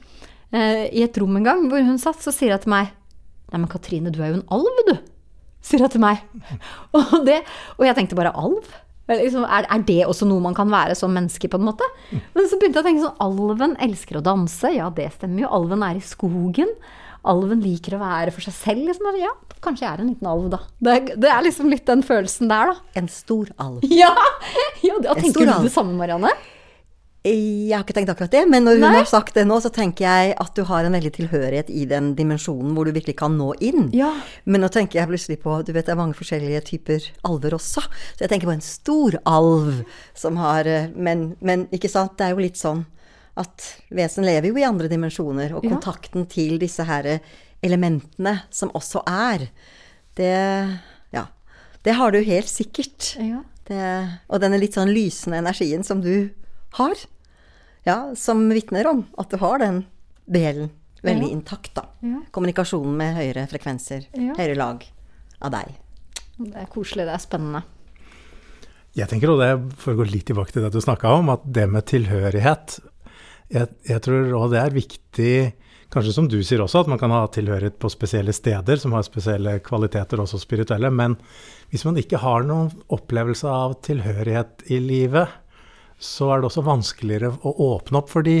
[0.50, 2.90] eh, i et rom en gang hvor hun satt, så sier hun til meg
[3.50, 4.92] Nei, men Katrine, du er jo en alv, du.
[5.66, 6.20] Sier hun til meg.
[6.94, 7.40] Og, det,
[7.74, 8.68] og jeg tenkte bare alv?
[9.10, 11.86] Liksom, er, er det også noe man kan være som menneske, på en måte?
[12.36, 14.70] Men så begynte jeg å tenke sånn Alven elsker å danse.
[14.70, 15.50] Ja, det stemmer jo.
[15.58, 16.70] Alven er i skogen.
[17.26, 18.86] Alven liker å være for seg selv.
[18.86, 19.10] Liksom.
[19.18, 19.32] Ja,
[19.64, 20.62] kanskje jeg er en liten alv, da.
[20.78, 22.94] Det, det er liksom litt den følelsen der, da.
[23.02, 23.82] En stor alv.
[24.00, 24.14] Ja!
[24.86, 26.30] ja det, tenker du det samme, Marianne?
[27.20, 28.92] Jeg har ikke tenkt akkurat det, men når hun Nei.
[28.96, 32.14] har sagt det nå, så tenker jeg at du har en veldig tilhørighet i den
[32.16, 33.90] dimensjonen hvor du virkelig kan nå inn.
[33.92, 34.08] Ja.
[34.48, 37.84] Men nå tenker jeg plutselig på Du vet det er mange forskjellige typer alver også.
[37.84, 39.82] Så jeg tenker på en stor alv
[40.16, 42.86] som har eh, Men, men ikke sant, det er jo litt sånn
[43.40, 45.70] at vesen lever jo i andre dimensjoner, og Ja.
[45.76, 47.20] kontakten til disse her
[47.62, 49.46] elementene som også er,
[50.16, 50.80] det
[51.12, 51.26] Ja.
[51.84, 53.14] Det har du helt sikkert.
[53.20, 53.44] Ja.
[53.68, 56.30] Det, og denne litt sånn lysende energien som du
[56.78, 56.94] har,
[57.86, 59.84] ja, som vitner om at du har den
[60.30, 60.70] delen
[61.02, 61.34] veldig Ja.
[61.36, 61.86] intakt, da.
[62.04, 62.20] Ja.
[62.30, 64.34] Kommunikasjonen med høyere frekvenser, Ja.
[64.36, 64.84] høyere lag
[65.42, 65.74] av deg.
[66.38, 67.62] Det er koselig, det er spennende.
[68.96, 71.40] Jeg tenker, og det for å gå litt tilbake til det du snakka om, at
[71.50, 72.80] det med tilhørighet
[73.50, 75.52] jeg, jeg tror òg det er viktig,
[75.90, 79.02] kanskje som du sier også, at man kan ha tilhørighet på spesielle steder som har
[79.02, 80.90] spesielle kvaliteter, også spirituelle.
[80.94, 81.16] Men
[81.72, 85.28] hvis man ikke har noen opplevelse av tilhørighet i livet,
[86.00, 88.40] så er det også vanskeligere å åpne opp for de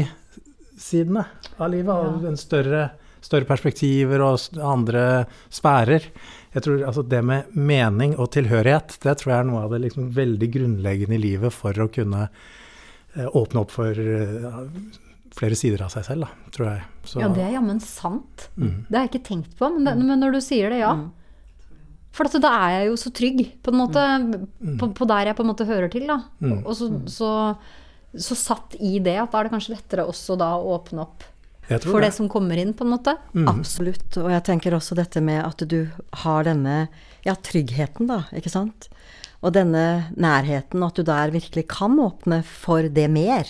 [0.80, 1.26] sidene
[1.58, 1.92] av livet.
[1.92, 2.86] Og en større,
[3.20, 5.04] større perspektiver og andre
[5.52, 6.08] sfærer.
[6.54, 9.84] Jeg tror altså Det med mening og tilhørighet, det tror jeg er noe av det
[9.84, 14.64] liksom veldig grunnleggende i livet for å kunne eh, åpne opp for eh,
[15.36, 16.88] flere sider av seg selv, da, tror jeg.
[17.04, 18.48] Så, Ja, det er jammen sant.
[18.56, 18.86] Mm.
[18.88, 20.96] Det har jeg ikke tenkt på, men, det, men når du sier det, ja.
[22.14, 24.04] For at da er jeg jo så trygg, på en måte,
[24.80, 26.18] på, på der jeg på en måte hører til, da.
[26.42, 26.56] Mm.
[26.64, 27.30] Og så, så,
[28.18, 31.28] så satt i det at da er det kanskje lettere også da å åpne opp
[31.78, 32.16] for det det.
[32.16, 33.14] som kommer inn, på en måte.
[33.36, 33.46] Mm.
[33.52, 34.16] Absolutt.
[34.18, 35.84] Og jeg tenker også dette med at du
[36.24, 36.88] har denne
[37.26, 38.90] ja, tryggheten, da, ikke sant?
[39.40, 43.48] Og denne nærheten, at du der virkelig kan åpne for det mer.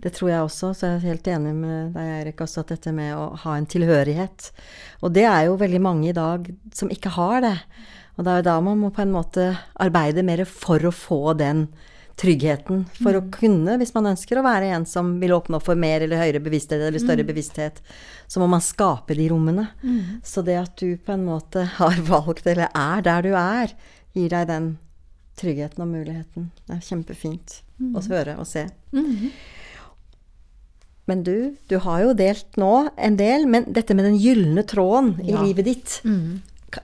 [0.00, 2.92] Det tror jeg også, så jeg er helt enig med deg, Eirik, også at dette
[2.96, 4.48] med å ha en tilhørighet.
[5.04, 7.58] Og det er jo veldig mange i dag som ikke har det.
[8.16, 11.36] Og det er jo da man må på en måte arbeide mer for å få
[11.36, 11.66] den
[12.16, 15.76] tryggheten for å kunne, hvis man ønsker å være en som vil åpne opp for
[15.76, 17.82] mer eller høyere bevissthet eller større bevissthet,
[18.24, 19.66] så må man skape de rommene.
[20.24, 23.76] Så det at du på en måte har valgt, eller er der du er,
[24.16, 24.70] gir deg den
[25.36, 26.50] tryggheten og muligheten.
[26.66, 27.60] Det er kjempefint
[27.94, 28.66] å høre og se.
[31.06, 35.12] Men du, du har jo delt nå en del, men dette med den gylne tråden
[35.22, 35.42] i Ja.
[35.44, 36.00] livet ditt,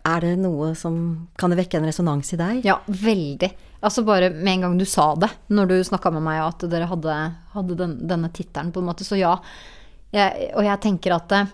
[0.07, 2.61] er det noe som Kan det vekke en resonans i deg?
[2.65, 3.51] Ja, veldig.
[3.83, 6.87] Altså bare med en gang du sa det, når du snakka med meg at dere
[6.87, 7.17] hadde,
[7.53, 9.35] hadde den, denne tittelen, på en måte, så ja.
[10.15, 11.51] Jeg, og jeg tenker at eh,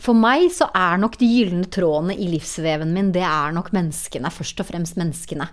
[0.00, 4.30] for meg så er nok de gylne trådene i livsveven min, det er nok menneskene.
[4.32, 5.48] Først og fremst menneskene.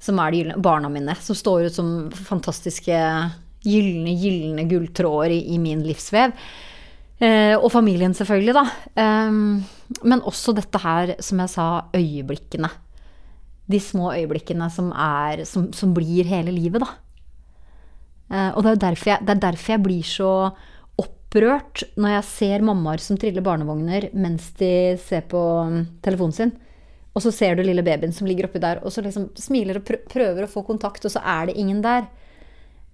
[0.00, 1.14] Som er de gyllene barna mine.
[1.20, 2.98] Som står ut som fantastiske
[3.66, 6.34] gylne, gylne gulltråder i, i min livsvev.
[7.20, 8.64] Eh, og familien, selvfølgelig, da.
[8.96, 12.72] Eh, men også dette her, som jeg sa, øyeblikkene.
[13.70, 16.96] De små øyeblikkene som, er, som, som blir hele livet, da.
[18.30, 20.32] Eh, og det er, jeg, det er derfor jeg blir så
[21.00, 26.52] opprørt når jeg ser mammaer som triller barnevogner mens de ser på mm, telefonen sin.
[27.14, 29.88] Og så ser du lille babyen som ligger oppi der, og så liksom smiler og
[30.10, 32.06] prøver å få kontakt, og så er det ingen der.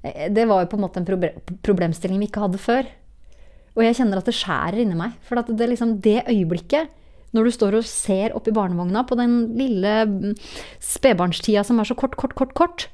[0.02, 2.88] Eh, Det var jo på en måte en proble problemstilling vi ikke hadde før.
[3.76, 5.18] Og jeg kjenner at det skjærer inni meg.
[5.26, 6.88] For det, liksom, det øyeblikket,
[7.36, 10.34] når du står og ser oppi barnevogna på den lille mm,
[10.80, 12.86] spedbarnstida som er så kort, kort, kort, kort,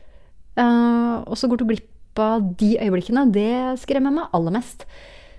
[0.59, 4.83] uh, og så går du glipp av de øyeblikkene, det skremmer meg aller mest.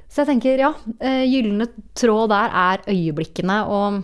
[0.08, 1.68] Så jeg tenker, ja, uh, gylne
[2.00, 4.04] tråd der er øyeblikkene, og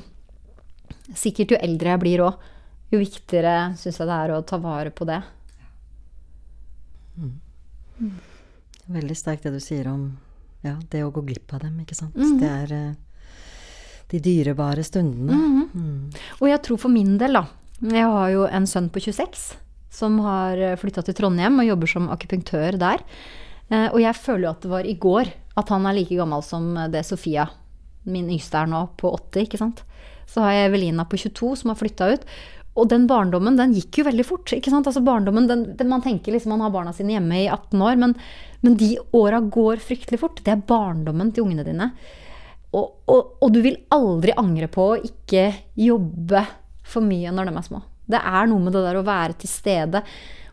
[1.17, 2.33] sikkert jo eldre jeg blir òg,
[2.91, 5.19] jo viktigere syns jeg det er å ta vare på det.
[8.89, 10.07] Veldig sterkt det du sier om
[10.65, 12.15] ja, det å gå glipp av dem, ikke sant.
[12.17, 12.37] Mhm.
[12.41, 12.93] Det er eh,
[14.11, 15.67] de dyrebare stundene.
[16.41, 17.45] Og jeg tror for min del, da
[17.79, 19.53] Jeg har jo en sønn på 26
[19.89, 22.99] som har flytta til Trondheim og jobber som akupunktør der.
[23.69, 26.43] Eh, Og jeg føler jo at det var i går at han er like gammel
[26.43, 27.47] som det Sofia,
[28.05, 29.83] min yngste, er nå, på 80, ikke sant.
[30.29, 32.25] Så har jeg Evelina på 22 som har flytta ut.
[32.79, 34.53] Og den barndommen, den gikk jo veldig fort.
[34.55, 34.87] ikke sant?
[34.87, 37.99] Altså barndommen, den, den, Man tenker liksom man har barna sine hjemme i 18 år,
[37.99, 38.15] men,
[38.61, 40.41] men de åra går fryktelig fort.
[40.45, 41.91] Det er barndommen til ungene dine.
[42.69, 46.45] Og, og, og du vil aldri angre på å ikke jobbe
[46.85, 47.81] for mye når de er små.
[48.09, 50.03] Det er noe med det der å være til stede.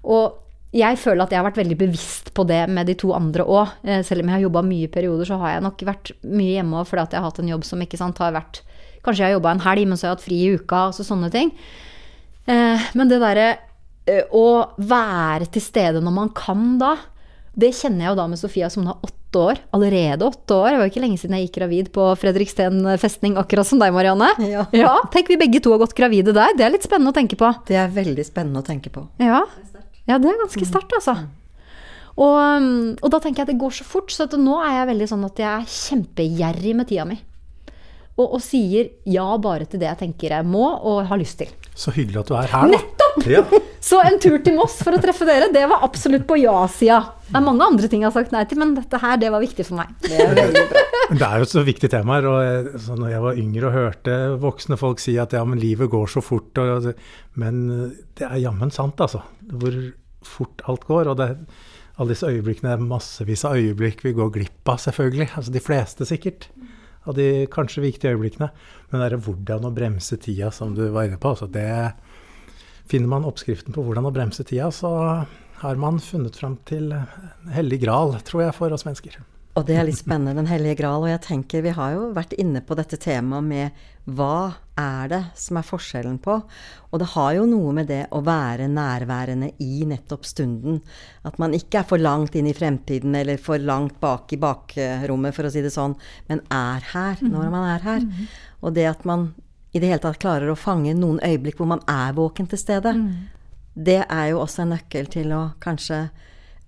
[0.08, 0.42] Og
[0.76, 3.76] jeg føler at jeg har vært veldig bevisst på det med de to andre òg.
[4.04, 6.80] Selv om jeg har jobba mye i perioder, så har jeg nok vært mye hjemme
[6.80, 8.62] òg fordi at jeg har hatt en jobb som ikke sant, har vært
[9.06, 10.86] Kanskje jeg har jobba en helg, men så har jeg hatt fri i uka.
[10.90, 11.52] Altså sånne ting.
[12.50, 13.50] Eh, men det derre
[14.06, 16.96] eh, å være til stede når man kan da,
[17.56, 19.60] det kjenner jeg jo da med Sofia som hun er åtte år.
[19.76, 20.68] Allerede åtte år.
[20.68, 23.94] Det var jo ikke lenge siden jeg gikk gravid på Fredriksten festning, akkurat som deg,
[23.96, 24.28] Marianne.
[24.76, 24.98] Ja.
[25.14, 26.52] Tenk vi begge to har gått gravide der.
[26.58, 27.50] Det er litt spennende å tenke på.
[27.68, 29.06] Det er veldig spennende å tenke på.
[29.22, 29.42] Ja,
[30.10, 31.16] ja det er ganske sterkt, altså.
[32.16, 34.78] Og, um, og da tenker jeg at det går så fort, så at nå er
[34.78, 37.18] jeg veldig sånn at jeg er kjempegjerrig med tida mi.
[38.16, 41.50] Og, og sier ja bare til det jeg tenker jeg må og har lyst til.
[41.76, 42.78] Så hyggelig at du er her, da.
[42.78, 43.26] Nettopp!
[43.28, 43.42] Ja.
[43.86, 46.96] Så en tur til Moss for å treffe dere, det var absolutt på ja-sida.
[47.28, 49.44] Det er mange andre ting jeg har sagt nei til, men dette her, det var
[49.44, 49.92] viktig for meg.
[50.02, 50.34] Det er
[51.12, 52.26] Det er jo et så viktig tema her.
[52.26, 55.92] og så når jeg var yngre og hørte voksne folk si at ja, men livet
[55.92, 56.90] går så fort, og,
[57.38, 57.62] men
[58.18, 59.22] det er jammen sant, altså.
[59.52, 59.78] Hvor
[60.26, 61.12] fort alt går.
[61.12, 61.30] Og det,
[61.96, 65.30] alle disse øyeblikkene, det er massevis av øyeblikk vi går glipp av, selvfølgelig.
[65.38, 66.48] Altså de fleste, sikkert.
[67.06, 68.50] Av de kanskje viktige øyeblikkene.
[68.90, 71.34] Men det er hvordan å bremse tida, som du var inne på.
[71.34, 71.68] Altså det
[72.86, 74.92] Finner man oppskriften på hvordan å bremse tida, så
[75.58, 76.92] har man funnet fram til
[77.50, 79.16] hellig gral, tror jeg, for oss mennesker.
[79.56, 81.00] Og det er litt spennende, Den hellige gral.
[81.00, 85.20] Og jeg tenker, vi har jo vært inne på dette temaet med hva er det
[85.40, 86.34] som er forskjellen på?
[86.92, 90.82] Og det har jo noe med det å være nærværende i nettopp stunden.
[91.26, 95.34] At man ikke er for langt inn i fremtiden eller for langt bak i bakrommet,
[95.34, 95.96] for å si det sånn,
[96.28, 98.06] men er her når man er her.
[98.60, 99.30] Og det at man
[99.72, 102.92] i det hele tatt klarer å fange noen øyeblikk hvor man er våken til stede,
[103.76, 106.06] det er jo også en nøkkel til å kanskje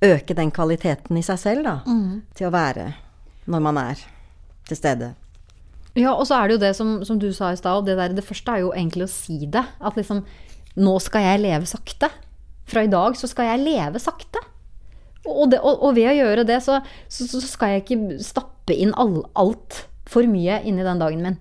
[0.05, 1.77] øke den kvaliteten i seg selv, da.
[2.39, 2.93] Til å være
[3.49, 4.03] når man er
[4.69, 5.15] til stede.
[5.99, 8.15] Ja, og så er det jo det som, som du sa i stad, det, der-
[8.15, 9.65] det første er jo egentlig å si det.
[9.81, 10.25] At liksom
[10.79, 12.07] Nå skal jeg leve sakte.
[12.69, 14.39] Fra i dag så skal jeg leve sakte.
[15.27, 16.77] Og, det, og, og ved å gjøre det, så,
[17.11, 21.39] så, så skal jeg ikke stappe inn all, alt for mye inni den dagen min.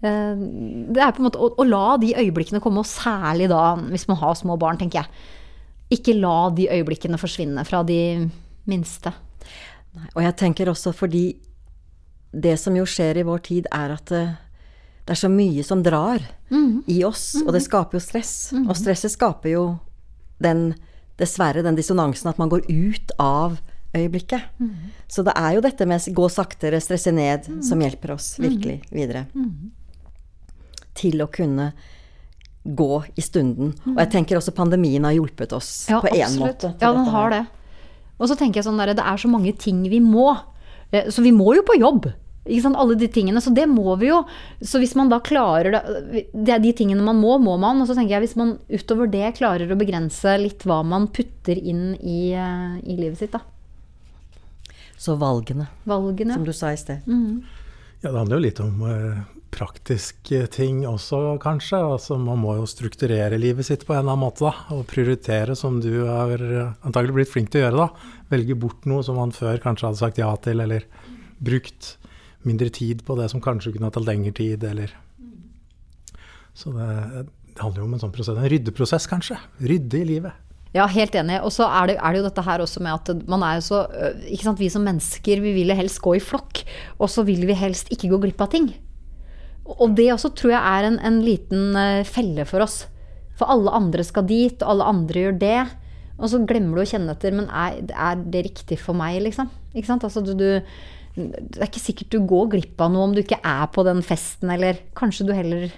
[0.00, 0.40] Eh,
[0.94, 4.08] Det er på en måte å, å la de øyeblikkene komme, og særlig da hvis
[4.08, 5.10] man har små barn, tenker jeg.
[5.90, 8.28] Ikke la de øyeblikkene forsvinne fra de
[8.70, 9.12] minste.
[9.96, 11.24] Nei, Og jeg tenker også fordi
[12.30, 14.22] det som jo skjer i vår tid, er at det,
[15.06, 16.22] det er så mye som drar
[16.86, 18.52] i oss, og det skaper jo stress.
[18.68, 19.64] Og stresset skaper jo
[20.38, 20.74] den
[21.18, 23.58] dessverre den dissonansen at man går ut av
[23.96, 24.40] øyeblikket.
[25.10, 29.26] Så det er jo dette med gå saktere, stresse ned, som hjelper oss virkelig videre.
[30.94, 31.72] Til å kunne
[32.66, 33.72] gå i stunden.
[33.88, 36.74] Og jeg tenker også pandemien har hjulpet oss Ja, på én måte.
[36.80, 37.46] Ja, den har det.
[38.20, 40.34] Og så tenker jeg sånn der, det er så mange ting vi må.
[40.92, 42.10] Eh, Så vi må jo på jobb.
[42.46, 42.76] Ikke sant?
[42.76, 43.40] Alle de tingene.
[43.40, 44.24] Så det må vi jo.
[44.60, 47.80] Så hvis man da klarer det Det er de tingene man må, må man.
[47.80, 51.56] Og så tenker jeg hvis man utover det klarer å begrense litt hva man putter
[51.56, 53.40] inn i, eh, i livet sitt, da.
[55.00, 56.34] Så valgene, Valgene.
[56.34, 57.00] som du sa i sted.
[57.08, 58.82] Ja, det handler jo litt om
[59.50, 61.78] praktiske ting også, kanskje.
[61.94, 64.76] Altså, man må jo strukturere livet sitt på en eller annen måte, da.
[64.76, 68.18] Og prioritere, som du har eh, antagelig blitt flink til å gjøre, da.
[68.32, 70.86] Velge bort noe som man før kanskje hadde sagt ja til, eller
[71.40, 71.94] brukt
[72.46, 74.94] mindre tid på det som kanskje kunne tatt lengre tid, eller
[76.56, 76.86] Så det,
[77.54, 78.38] det handler jo om en sånn prosess.
[78.38, 79.36] En ryddeprosess, kanskje.
[79.62, 80.46] Rydde i livet.
[80.74, 81.40] Ja, helt enig.
[81.42, 83.80] Og så er er det jo dette her også med at man er jo så
[83.90, 86.62] øh, Ikke sant, vi som mennesker, vi vil helst gå i flokk.
[86.98, 88.70] Og så vil vi helst ikke gå glipp av ting.
[89.78, 92.82] Og det også tror jeg er en, en liten øh, felle for oss.
[93.38, 95.60] For alle andre skal dit, og alle andre gjør det.
[96.20, 97.36] Og så glemmer du å kjenne etter.
[97.36, 99.48] Men er, er det riktig for meg, liksom?
[99.72, 100.48] Altså, du, du,
[101.16, 104.02] det er ikke sikkert du går glipp av noe om du ikke er på den
[104.06, 105.70] festen, eller kanskje du heller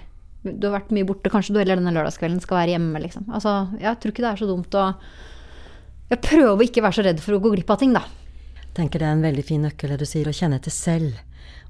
[0.43, 3.29] Du har vært mye borte, kanskje du heller denne lørdagskvelden skal være hjemme, liksom.
[3.31, 4.89] Altså, jeg tror ikke det er så dumt å
[6.11, 8.03] Jeg prøver å ikke være så redd for å gå glipp av ting, da.
[8.75, 11.15] tenker det er en veldig fin nøkkel det du sier, å kjenne etter selv.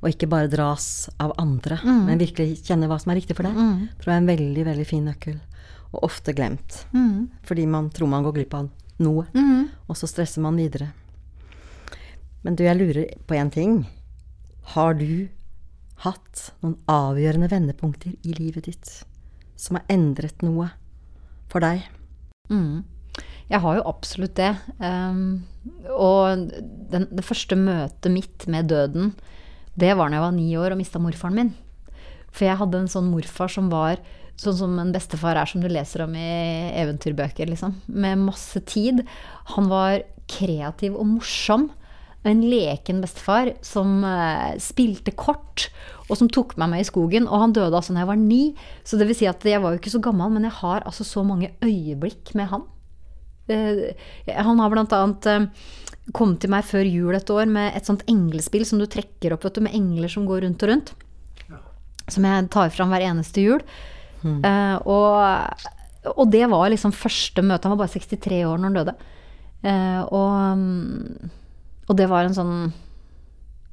[0.02, 3.56] Og ikke bare dras av andre, men virkelig kjenne hva som er riktig for deg.
[4.02, 5.38] Tror jeg er en veldig, veldig fin nøkkel.
[5.94, 6.86] Og ofte glemt.
[7.48, 9.26] Fordi man tror man går glipp av noe,
[9.88, 10.92] og så stresser man videre.
[12.44, 13.86] Men du, jeg lurer på én ting.
[14.76, 15.30] Har du
[16.04, 18.90] hatt noen avgjørende vendepunkter i livet ditt
[19.56, 20.68] som har endret noe
[21.48, 21.86] for deg?
[23.52, 24.52] Jeg har jo absolutt det.
[24.80, 25.44] Um,
[25.94, 26.50] og
[26.92, 29.14] den, det første møtet mitt med døden,
[29.80, 31.54] det var da jeg var ni år og mista morfaren min.
[32.34, 34.02] For jeg hadde en sånn morfar som var
[34.40, 37.76] sånn som en bestefar er, som du leser om i eventyrbøker, liksom.
[37.86, 39.04] Med masse tid.
[39.54, 41.70] Han var kreativ og morsom.
[42.24, 45.68] En leken bestefar som eh, spilte kort,
[46.08, 47.28] og som tok meg med i skogen.
[47.28, 48.44] Og han døde altså da jeg var ni,
[48.88, 51.06] så det vil si at jeg var jo ikke så gammel, men jeg har altså
[51.08, 52.66] så mange øyeblikk med han.
[53.52, 53.94] Eh,
[54.38, 55.48] han har blant annet eh,
[56.16, 59.48] kommet til meg før jul et år med et sånt englespill som du trekker opp
[59.48, 60.94] vet du, med engler som går rundt og rundt.
[62.12, 63.64] Som jeg tar fram hver eneste jul.
[64.24, 65.68] Eh, og,
[66.14, 67.68] og det var liksom første møte.
[67.68, 68.96] Han var bare 63 år når han døde.
[69.64, 71.30] Eh, og, mm,
[71.88, 72.56] og det var en sånn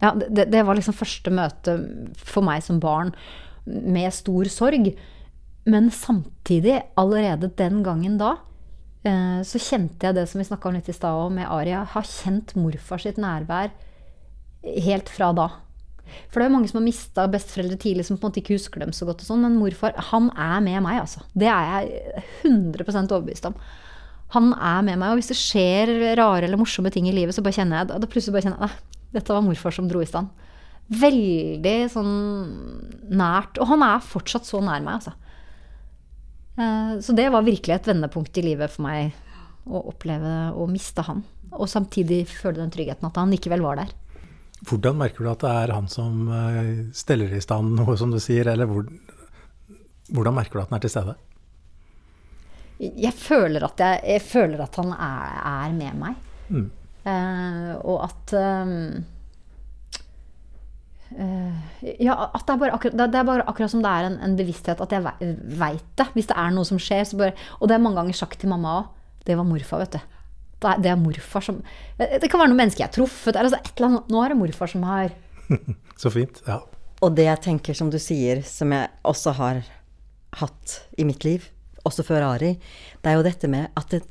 [0.00, 1.74] Ja, det, det var liksom første møte
[2.14, 3.10] for meg som barn
[3.66, 4.92] med stor sorg.
[5.68, 8.38] Men samtidig, allerede den gangen da,
[9.00, 11.86] så kjente jeg det som vi snakka om litt i stad òg, med Aria.
[11.88, 13.72] Har kjent morfar sitt nærvær
[14.60, 15.48] helt fra da.
[16.28, 18.56] For det er jo mange som har mista besteforeldre tidlig, som på en måte ikke
[18.58, 19.22] husker dem så godt.
[19.22, 21.22] og sånn, Men morfar, han er med meg, altså.
[21.32, 23.56] Det er jeg 100% overbevist om.
[24.34, 27.42] Han er med meg, og hvis det skjer rare eller morsomme ting i livet, så
[27.42, 30.30] bare kjenner jeg, da plutselig bare kjenner jeg dette var morfar som dro i stand.
[31.00, 32.12] Veldig sånn
[33.10, 33.58] nært.
[33.58, 35.14] Og han er fortsatt så nær meg, altså.
[36.60, 39.14] Eh, Så det var virkelig et vendepunkt i livet for meg
[39.70, 41.22] å oppleve å miste han.
[41.56, 43.94] Og samtidig føle den tryggheten at han likevel var der.
[44.68, 48.20] Hvordan merker du at det er han som eh, steller i stand noe, som du
[48.20, 48.84] sier, eller hvor,
[50.12, 51.16] hvordan merker du at han er til stede?
[52.80, 56.28] Jeg føler at, jeg, jeg føler at han er, er med meg.
[56.50, 56.68] Mm.
[57.00, 58.70] Uh, og at eh,
[61.10, 64.36] Ja, at det er, bare akkurat, det er bare akkurat som det er en, en
[64.38, 65.02] bevissthet at jeg
[65.58, 66.06] veit det.
[66.14, 68.52] Hvis det er noe som skjer, så bare Og det er mange ganger sagt til
[68.52, 68.90] mamma òg.
[69.26, 70.18] Det var morfar, vet du.
[70.60, 71.60] Det er, det er morfar som
[71.98, 73.34] Det kan være noen mennesker jeg har truffet.
[73.34, 74.12] Eller altså et eller annet.
[74.12, 75.16] Nå er det morfar som har
[76.00, 76.42] Så fint.
[76.46, 76.60] Ja.
[77.00, 79.62] Og det jeg tenker, som du sier, som jeg også har
[80.40, 81.48] hatt i mitt liv,
[81.88, 82.54] også før Ari,
[83.00, 84.02] det er jo dette med at det,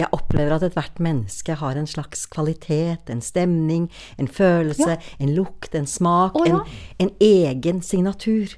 [0.00, 3.88] jeg opplever at ethvert menneske har en slags kvalitet, en stemning,
[4.18, 4.96] en følelse, Ja.
[5.20, 6.60] en lukt, en smak, oh, ja.
[6.98, 8.56] en, en egen signatur.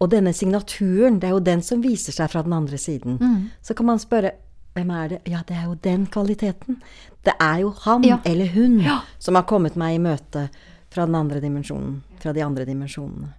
[0.00, 3.18] Og denne signaturen, det er jo den som viser seg fra den andre siden.
[3.20, 3.50] Mm.
[3.62, 4.32] Så kan man spørre
[4.74, 5.20] hvem er det?
[5.30, 6.80] Ja, det er jo den kvaliteten.
[7.24, 8.18] Det er jo han Ja.
[8.26, 9.00] eller hun Ja.
[9.18, 10.48] som har kommet meg i møte
[10.90, 13.32] fra den andre dimensjonen, fra de andre dimensjonene.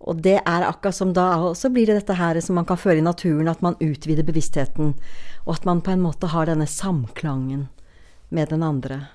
[0.00, 3.00] Og det er akkurat som da også blir det dette her som man kan føle
[3.00, 4.94] i naturen, at man utvider bevisstheten,
[5.46, 7.68] og at man på en måte har denne samklangen
[8.28, 9.06] med den andre.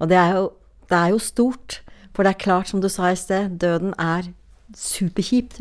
[0.00, 0.48] Og det er jo,
[0.90, 1.80] det er jo stort,
[2.12, 4.32] for det er klart, som du sa i sted, døden er
[4.76, 5.60] superkjipt.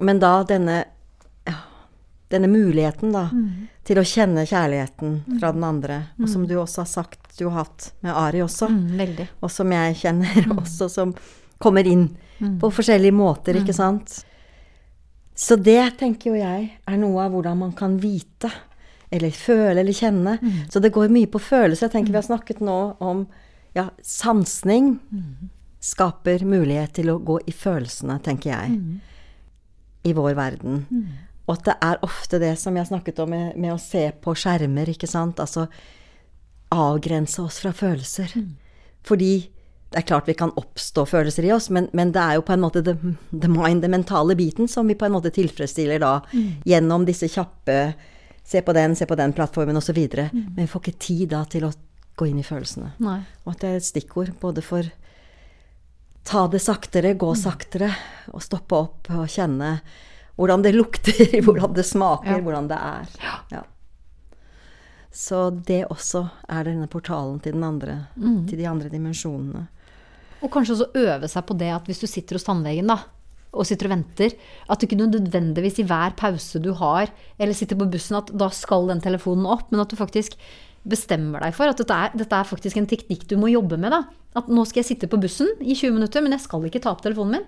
[0.00, 0.84] Men da denne
[1.46, 1.58] ja,
[2.32, 3.26] denne muligheten, da,
[3.84, 5.98] til å kjenne kjærligheten fra den andre.
[6.22, 8.68] Og som du også har sagt du har hatt med Ari også.
[8.70, 9.26] Mm.
[9.40, 11.14] Og som jeg kjenner også, som
[11.62, 12.08] kommer inn
[12.60, 14.24] på forskjellige måter, ikke sant.
[15.34, 18.50] Så det tenker jo jeg er noe av hvordan man kan vite,
[19.12, 20.38] eller føle eller kjenne.
[20.72, 21.86] Så det går mye på følelser.
[21.86, 23.26] Jeg tenker vi har snakket nå om
[23.76, 24.98] ja, sansning
[25.82, 28.78] skaper mulighet til å gå i følelsene, tenker jeg,
[30.06, 30.84] i vår verden.
[31.46, 34.12] Og at det er ofte det som jeg har snakket om med, med å se
[34.22, 35.40] på skjermer, ikke sant.
[35.42, 35.66] Altså
[36.72, 38.32] avgrense oss fra følelser.
[39.04, 39.50] Fordi
[39.92, 42.54] det er klart vi kan oppstå følelser i oss, men, men det er jo på
[42.56, 42.94] en måte the,
[43.32, 46.14] the mind, den mentale biten, som vi på en måte tilfredsstiller da
[46.68, 47.92] gjennom disse kjappe
[48.44, 49.96] Se på den, se på den plattformen osv.
[50.02, 50.30] Mm.
[50.56, 51.68] Men vi får ikke tid da til å
[52.18, 52.88] gå inn i følelsene.
[52.98, 53.20] Nei.
[53.44, 54.88] Og at det er et stikkord både for
[56.26, 57.92] ta det saktere, gå saktere,
[58.34, 59.76] og stoppe opp og kjenne
[60.34, 62.40] hvordan det lukter, hvordan det smaker, Ja.
[62.42, 63.14] hvordan det er.
[63.54, 63.62] Ja.
[65.12, 69.68] Så det også er denne portalen til den andre, til de andre dimensjonene.
[70.42, 72.98] Og kanskje også øve seg på det at hvis du sitter hos tannlegen, da,
[73.52, 74.34] og sitter og venter,
[74.70, 78.48] at du ikke nødvendigvis i hver pause du har, eller sitter på bussen, at da
[78.54, 80.38] skal den telefonen opp, men at du faktisk
[80.88, 83.92] bestemmer deg for at dette er, dette er faktisk en teknikk du må jobbe med.
[83.94, 84.02] da.
[84.38, 86.94] At nå skal jeg sitte på bussen i 20 minutter, men jeg skal ikke ta
[86.94, 87.46] opp telefonen min.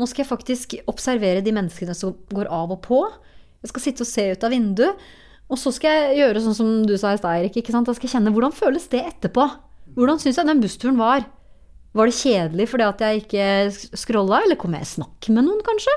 [0.00, 3.04] Nå skal jeg faktisk observere de menneskene som går av og på.
[3.62, 5.04] Jeg skal sitte og se ut av vinduet.
[5.52, 7.60] Og så skal jeg gjøre sånn som du sa i stad, Eirik.
[7.68, 9.44] Da skal jeg kjenne hvordan føles det etterpå.
[9.94, 11.28] Hvordan syns jeg den bussturen var?
[11.94, 15.60] Var det kjedelig fordi at jeg ikke scrolla, eller kom jeg i snakk med noen,
[15.66, 15.94] kanskje?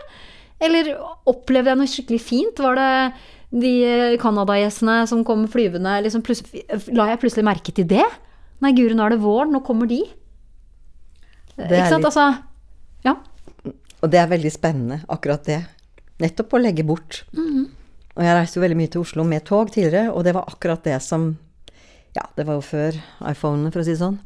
[0.61, 0.91] Eller
[1.29, 2.61] opplevde jeg noe skikkelig fint?
[2.61, 2.91] Var det
[3.63, 3.73] de
[4.21, 5.95] canadagjessene som kom flyvende?
[6.05, 6.21] Liksom
[6.97, 8.05] la jeg plutselig merke til det?
[8.61, 10.03] Nei, guri, nå er det vår, nå kommer de.
[11.57, 12.03] er ikke sant?
[12.03, 12.43] litt- Altså,
[13.05, 13.15] ja.
[14.03, 15.59] Og det er veldig spennende, akkurat det.
[16.21, 17.23] Nettopp å legge bort.
[18.17, 20.83] Og jeg reiste jo veldig mye til Oslo med tog tidligere, og det var akkurat
[20.83, 21.37] det som
[22.15, 22.95] Ja, det var jo før
[23.29, 24.17] iPhonene, for å si det sånn.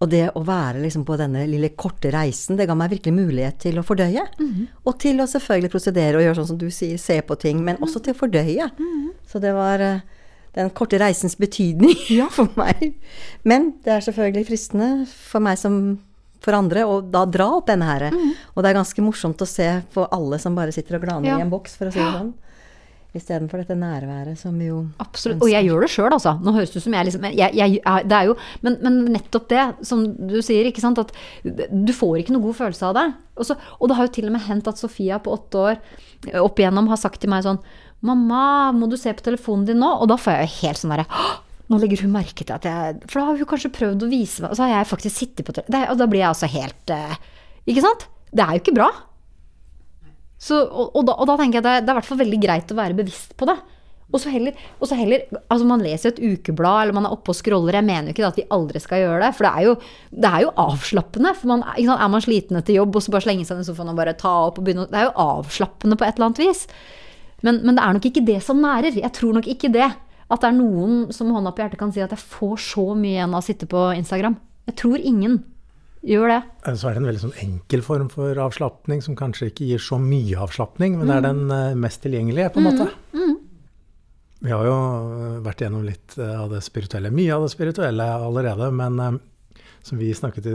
[0.00, 3.56] Og det å være liksom på denne lille korte reisen, det ga meg virkelig mulighet
[3.64, 4.22] til å fordøye.
[4.86, 7.80] Og til å selvfølgelig prosedere og gjøre sånn som du sier, se på ting, men
[7.82, 8.68] også til å fordøye.
[9.26, 9.98] Så det var eh,
[10.54, 11.96] den korte reisens betydning
[12.36, 12.92] for meg.
[13.42, 15.80] Men det er selvfølgelig fristende for meg som
[16.46, 18.06] for andre å da dra opp denne her.
[18.54, 21.38] Og det er ganske morsomt å se på alle som bare sitter og glaner Ja.
[21.40, 22.30] i en boks, for å si det sånn.
[23.18, 25.42] Istedenfor dette nærværet som vi jo Absolutt.
[25.42, 26.36] Og jeg gjør det sjøl, altså.
[26.42, 29.48] Nå høres det ut som jeg liksom jeg, jeg, Det er jo men, men nettopp
[29.52, 31.12] det, som du sier, ikke sant, at
[31.44, 33.08] du får ikke noe god følelse av det.
[33.38, 35.76] Og, så, og det har jo til og med hendt at Sofia på åtte år
[35.76, 37.60] eh, opp igjennom har sagt til meg sånn
[38.06, 39.88] Mamma, må du se på telefonen din nå?
[39.98, 41.32] Og da får jeg jo helt sånn derre «Åh,
[41.68, 44.44] Nå legger hun merke til at jeg For da har hun kanskje prøvd å vise
[44.44, 45.90] meg Og så har jeg faktisk sittet på telefonen.
[45.92, 47.18] Og da blir jeg altså helt eh,
[47.68, 48.06] Ikke sant?
[48.30, 48.88] Det er jo ikke bra.
[50.38, 52.70] Så, og, og, da, og da tenker jeg det, det er hvert fall veldig greit
[52.70, 53.58] å være bevisst på det.
[54.08, 57.34] Og så heller, og så heller altså Man leser et ukeblad, eller man er oppe
[57.34, 57.76] og scroller.
[57.76, 59.74] Jeg mener jo ikke at vi aldri skal gjøre det, for det er jo,
[60.24, 61.34] det er jo avslappende.
[61.36, 63.68] For man, sant, er man sliten etter jobb, og så bare slenge seg ned i
[63.68, 66.42] sofaen og bare ta opp og begynne Det er jo avslappende på et eller annet
[66.46, 66.64] vis.
[67.44, 68.96] Men, men det er nok ikke det som nærer.
[68.96, 69.90] Jeg tror nok ikke det.
[70.28, 72.90] At det er noen som med hånda på hjertet kan si at jeg får så
[72.96, 74.36] mye igjen av å sitte på Instagram.
[74.68, 75.38] Jeg tror ingen
[76.06, 76.42] gjør det.
[76.66, 79.82] Eh, Så er det en veldig sånn enkel form for avslapning som kanskje ikke gir
[79.82, 82.88] så mye avslapning, men det er den eh, mest tilgjengelige, på en måte.
[84.38, 88.70] Vi har jo eh, vært gjennom litt av det spirituelle, mye av det spirituelle allerede,
[88.70, 89.20] men
[89.82, 90.46] som vi snakket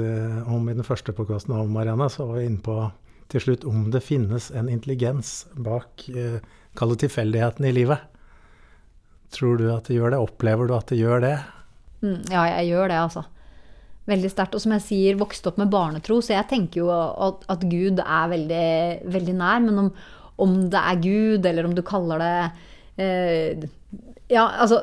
[0.47, 2.77] om i den første podkasten om Marianne, så var vi inne på
[3.31, 6.03] til slutt om det finnes en intelligens bak
[6.73, 8.01] Kall det tilfeldighetene i livet.
[9.33, 10.19] Tror du at det gjør det?
[10.21, 11.35] Opplever du at det gjør det?
[12.01, 13.23] Mm, ja, jeg gjør det, altså.
[14.09, 14.55] Veldig sterkt.
[14.57, 18.01] Og som jeg sier, vokste opp med barnetro, så jeg tenker jo at, at Gud
[18.03, 18.65] er veldig,
[19.13, 19.61] veldig nær.
[19.63, 19.91] Men om,
[20.43, 22.33] om det er Gud, eller om du kaller det
[23.03, 23.67] eh,
[24.33, 24.81] Ja, altså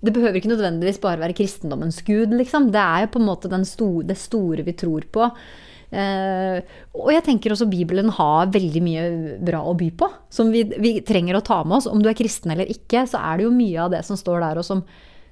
[0.00, 2.70] Det behøver ikke nødvendigvis bare være kristendommens gud, liksom.
[2.72, 5.26] Det er jo på en måte den sto- det store vi tror på.
[5.90, 6.60] Eh,
[6.94, 9.04] og jeg tenker også Bibelen har veldig mye
[9.42, 11.88] bra å by på, som vi, vi trenger å ta med oss.
[11.90, 14.38] Om du er kristen eller ikke, så er det jo mye av det som står
[14.46, 14.84] der, og som,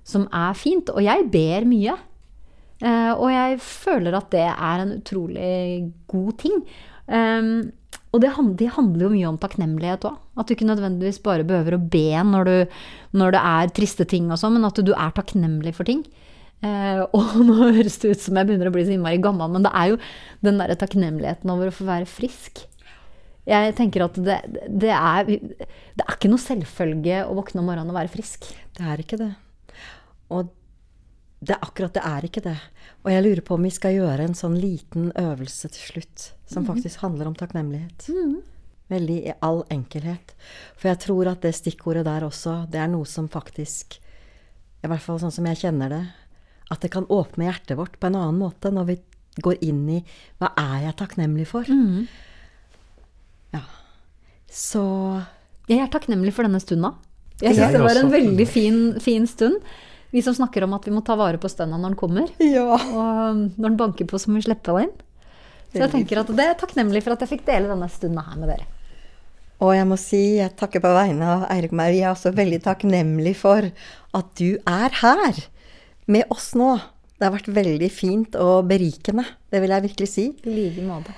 [0.03, 0.91] som er fint.
[0.91, 1.95] Og jeg ber mye.
[2.79, 6.63] Eh, og jeg føler at det er en utrolig god ting.
[7.09, 7.73] Um,
[8.13, 8.31] og det,
[8.73, 10.17] handler jo mye om takknemlighet òg.
[10.39, 12.81] At du ikke nødvendigvis bare behøver å be når, du,
[13.21, 16.05] når det er triste ting og sånn, men at du er takknemlig for ting.
[16.65, 19.67] Eh, og nå høres det ut som jeg begynner å bli så innmari gammel, men
[19.67, 20.01] det er jo
[20.47, 22.65] den derre takknemligheten over å få være frisk.
[23.49, 27.93] Jeg tenker at det, det, er, det er ikke noe selvfølge å våkne om morgenen
[27.93, 28.51] og være frisk.
[28.77, 29.31] Det er ikke det.
[30.37, 30.51] Og
[31.39, 32.57] det er akkurat det er ikke det.
[33.05, 36.67] Og jeg lurer på om vi skal gjøre en sånn liten øvelse til slutt, som
[36.67, 38.09] faktisk handler om takknemlighet.
[38.91, 40.35] Veldig i all enkelhet.
[40.75, 44.01] For jeg tror at det stikkordet der også, det er noe som faktisk
[44.83, 46.05] I hvert fall sånn som jeg kjenner det.
[46.71, 48.97] At det kan åpne hjertet vårt på en annen måte når vi
[49.43, 49.99] går inn i
[50.39, 51.69] Hva er jeg takknemlig for?
[53.55, 53.63] Ja.
[54.51, 54.83] Så
[55.69, 56.97] Jeg er takknemlig for denne stunda.
[57.39, 59.61] Jeg syns det var en veldig fin, fin stund.
[60.11, 62.33] Vi som snakker om at vi må ta vare på stønna når den kommer.
[62.41, 62.79] Ja.
[62.79, 64.97] Og når den banker på, så må vi slippe den inn.
[65.69, 68.39] Så jeg tenker at det er takknemlig for at jeg fikk dele denne stunda her
[68.41, 68.69] med dere.
[69.59, 72.61] Og jeg må si, jeg takker på vegne av Eirik meg, vi er også veldig
[72.65, 75.43] takknemlig for at du er her
[76.07, 76.77] med oss nå.
[77.19, 80.27] Det har vært veldig fint og berikende, det vil jeg virkelig si.
[80.47, 81.17] I like måte.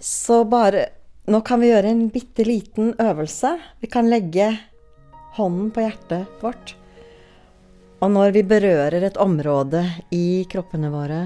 [0.00, 0.88] Så bare
[1.30, 3.52] Nå kan vi gjøre en bitte liten øvelse.
[3.78, 4.48] Vi kan legge
[5.36, 6.72] hånden på hjertet vårt.
[8.00, 9.82] Og når vi berører et område
[10.16, 11.20] i kroppene våre,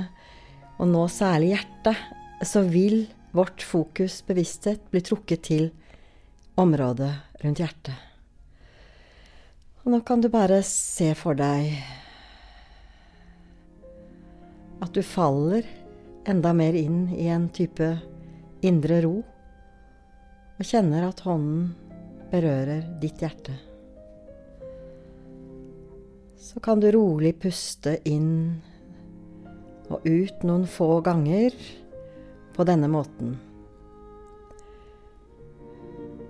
[0.83, 2.01] og nå særlig hjertet,
[2.43, 3.05] så vil
[3.35, 5.69] vårt fokus, bevissthet, bli trukket til
[6.59, 7.13] området
[7.45, 7.95] rundt hjertet.
[9.85, 11.77] Og nå kan du bare se for deg
[14.83, 15.69] at du faller
[16.27, 17.87] enda mer inn i en type
[18.67, 19.21] indre ro,
[20.59, 21.71] og kjenner at hånden
[22.33, 23.55] berører ditt hjerte.
[26.55, 28.61] Så kan du rolig puste inn
[29.91, 31.57] og ut noen få ganger
[32.55, 33.35] på denne måten.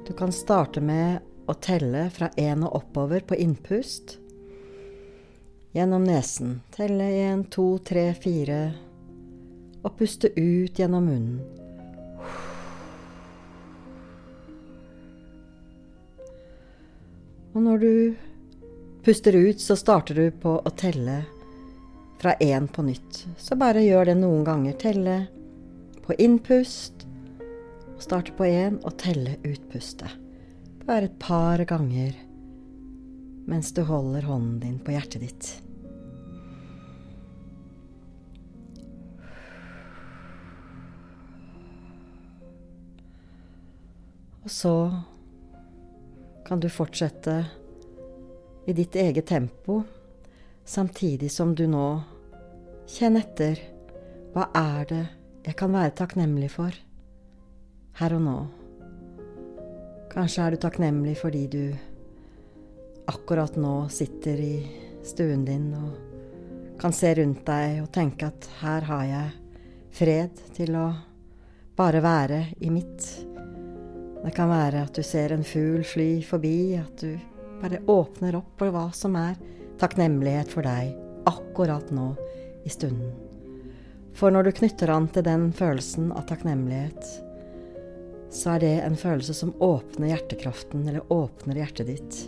[0.09, 4.17] Du kan starte med å telle fra én og oppover på innpust.
[5.77, 6.59] Gjennom nesen.
[6.73, 8.61] Telle én, to, tre, fire.
[9.85, 11.41] Og puste ut gjennom munnen.
[17.53, 17.93] Og når du
[19.05, 21.23] puster ut, så starter du på å telle
[22.23, 23.27] fra én på nytt.
[23.37, 24.77] Så bare gjør det noen ganger.
[24.81, 25.17] Telle
[26.07, 27.05] på innpust,
[28.01, 30.09] starte på én, og telle utpustet.
[30.85, 32.17] Bare et par ganger
[33.45, 35.51] mens du holder hånden din på hjertet ditt.
[44.45, 44.73] Og så
[46.45, 47.37] kan du fortsette
[48.65, 49.83] i ditt eget tempo,
[50.65, 51.89] samtidig som du nå
[52.89, 53.61] kjenner etter
[54.35, 55.05] hva er det
[55.45, 56.73] jeg kan være takknemlig for
[58.01, 58.39] her og nå.
[60.15, 61.65] Kanskje er du takknemlig fordi du
[63.11, 64.55] akkurat nå sitter i
[65.05, 69.35] stuen din og kan se rundt deg og tenke at her har jeg
[69.95, 70.89] fred til å
[71.77, 73.05] bare være i mitt.
[74.25, 78.59] Det kan være at du ser en fugl fly forbi, at du bare åpner opp
[78.59, 79.37] for hva som er
[79.81, 80.95] takknemlighet for deg
[81.29, 82.13] akkurat nå
[82.65, 83.13] i stunden.
[84.15, 87.03] For når du knytter an til den følelsen av takknemlighet,
[88.35, 92.21] så er det en følelse som åpner hjertekraften, eller åpner hjertet ditt.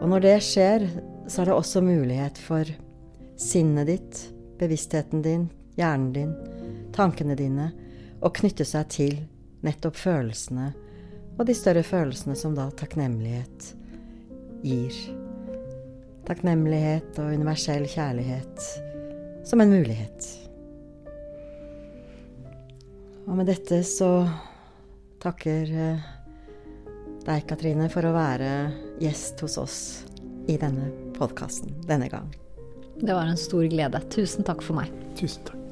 [0.00, 0.88] Og når det skjer,
[1.28, 2.68] så er det også mulighet for
[3.40, 4.20] sinnet ditt,
[4.60, 6.34] bevisstheten din, hjernen din,
[6.96, 7.70] tankene dine,
[8.24, 9.16] å knytte seg til
[9.64, 10.70] nettopp følelsene,
[11.36, 13.74] og de større følelsene som da takknemlighet
[14.66, 14.96] gir.
[16.26, 18.66] Takknemlighet og universell kjærlighet
[19.46, 20.26] som en mulighet.
[23.26, 24.10] Og med dette så
[25.22, 26.08] takker eh,
[27.26, 28.50] deg, Katrine, for å være
[29.02, 29.78] gjest hos oss
[30.50, 32.30] i denne podkasten denne gang.
[32.96, 34.02] Det var en stor glede.
[34.14, 34.92] Tusen takk for meg.
[35.18, 35.65] Tusen takk.